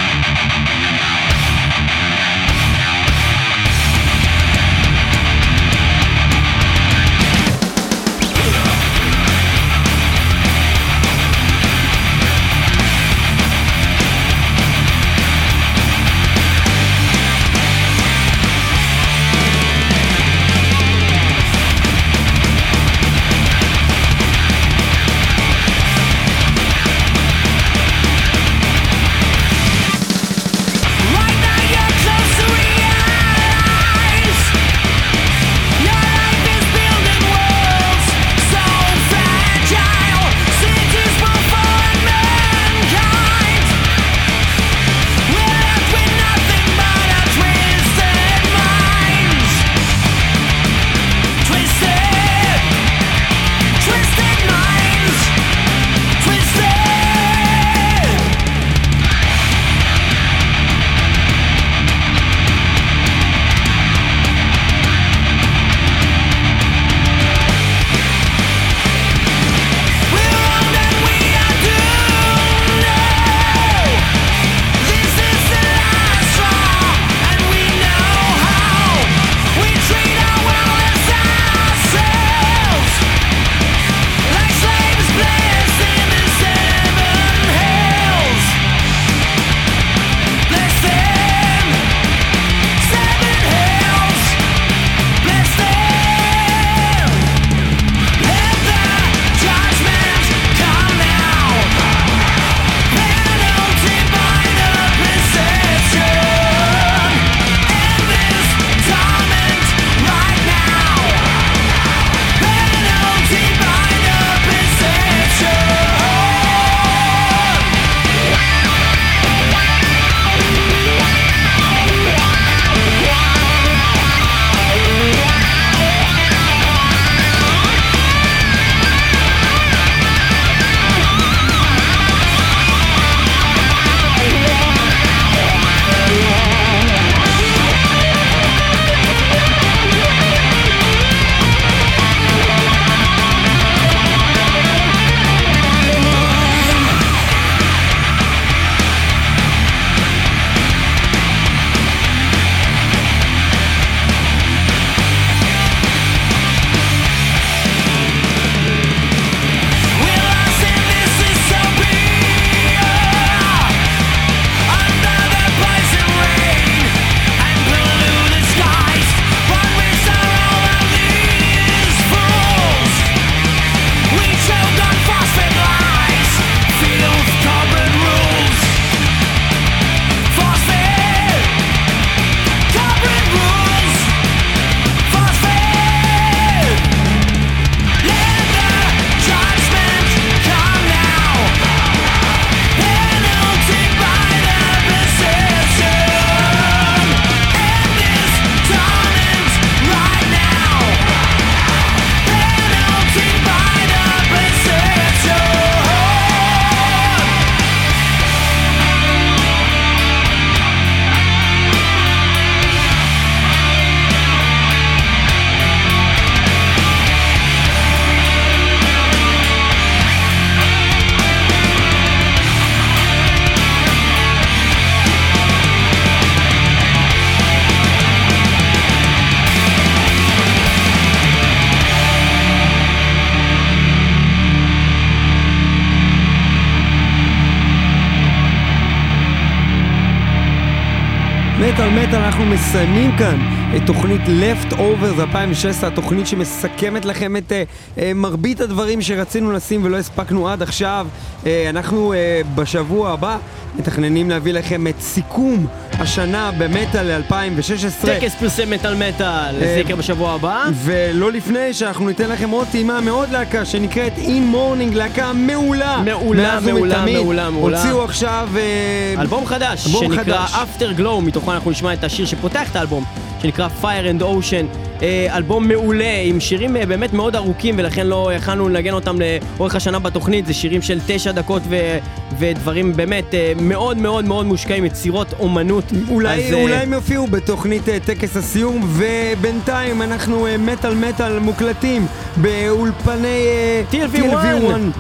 מטאל 241.98 242.16
אנחנו 242.16 242.46
מסיימים 242.46 243.18
כאן 243.18 243.47
אה, 243.78 243.86
תוכנית 243.86 244.22
Left 244.22 244.74
Over 244.74 245.22
2016, 245.22 245.90
התוכנית 245.90 246.28
שמסכמת 246.28 247.06
לכם 247.06 247.38
את 247.38 247.52
אה, 247.52 247.64
אה, 247.98 248.12
מרבית 248.16 248.62
הדברים 248.62 249.02
שרצינו 249.02 249.52
לשים 249.52 249.84
ולא 249.84 249.98
הספקנו 249.98 250.50
עד 250.50 250.62
עכשיו. 250.62 251.08
אה, 251.46 251.66
אנחנו 251.70 252.14
אה, 252.14 252.42
בשבוע 252.56 253.12
הבא 253.12 253.38
מתכננים 253.76 254.30
להביא 254.30 254.54
לכם 254.54 254.88
את 254.88 255.02
סיכום 255.02 255.68
השנה 255.94 256.52
במטאל 256.58 257.12
2016. 257.12 258.16
טקס 258.16 258.36
פרסי 258.36 258.66
מטאל 258.66 258.96
מטאל, 258.96 259.60
זה 259.60 259.82
יקרה 259.86 259.96
בשבוע 259.96 260.34
הבא. 260.34 260.66
ולא 260.84 261.32
לפני 261.32 261.74
שאנחנו 261.74 262.08
ניתן 262.08 262.30
לכם 262.30 262.50
עוד 262.50 262.68
טעימה 262.72 263.02
מעוד 263.02 263.30
להקה 263.30 263.66
שנקראת 263.66 264.14
In 264.18 264.54
Morning, 264.54 264.96
להקה 264.96 265.34
מעולה. 265.34 266.02
מעולה, 266.06 266.60
מעולה. 266.60 267.06
מעולה, 267.06 267.50
מעולה. 267.50 267.78
הוציאו 267.78 268.04
עכשיו... 268.04 268.50
אה, 268.58 269.22
אלבום 269.22 269.46
חדש, 269.46 269.88
אלבום 269.88 270.04
שנקרא 270.04 270.48
חדש. 270.48 270.54
After 270.54 271.00
Glow, 271.00 271.22
מתוכו 271.22 271.54
אנחנו 271.54 271.72
נשמע 271.72 271.94
את 271.94 272.04
השיר 272.04 272.26
שפותח 272.26 272.72
את 272.72 272.76
האלבום, 272.76 273.04
שנקרא 273.43 273.69
Fire 273.83 274.19
and 274.19 274.23
Ocean. 274.23 274.86
אה, 275.02 275.38
אלבום 275.38 275.68
מעולה, 275.68 276.22
עם 276.24 276.40
שירים 276.40 276.78
אה, 276.78 276.86
באמת 276.86 277.14
מאוד 277.14 277.36
ארוכים, 277.36 277.76
ולכן 277.78 278.08
לא 278.08 278.32
יכלנו 278.36 278.70
לנגן 278.70 278.94
אותם 278.94 279.18
לאורך 279.20 279.76
השנה 279.76 280.00
בתוכנית, 280.00 280.46
זה 280.46 280.54
שירים 280.54 280.82
של 280.82 281.00
תשע 281.08 281.32
דקות 281.32 281.62
ו- 281.70 281.98
ודברים 282.40 282.96
באמת 282.96 283.34
אה, 283.34 283.54
מאוד 283.62 283.98
מאוד 283.98 284.26
מאוד 284.26 284.46
מושקעים, 284.46 284.86
יצירות 284.86 285.34
אומנות. 285.40 285.84
אולי, 286.10 286.48
אז, 286.48 286.54
אולי 286.54 286.76
הם 286.76 286.94
יופיעו 286.94 287.28
בתוכנית 287.28 287.84
טקס 288.06 288.38
הסיום, 288.38 288.88
ובינתיים 288.88 290.02
אנחנו 290.02 290.48
מטאל 290.60 290.96
מטאל 290.96 291.40
מוקלטים 291.40 292.06
באולפני 292.38 293.46
אה, 293.48 293.82
TLV1 293.92 294.36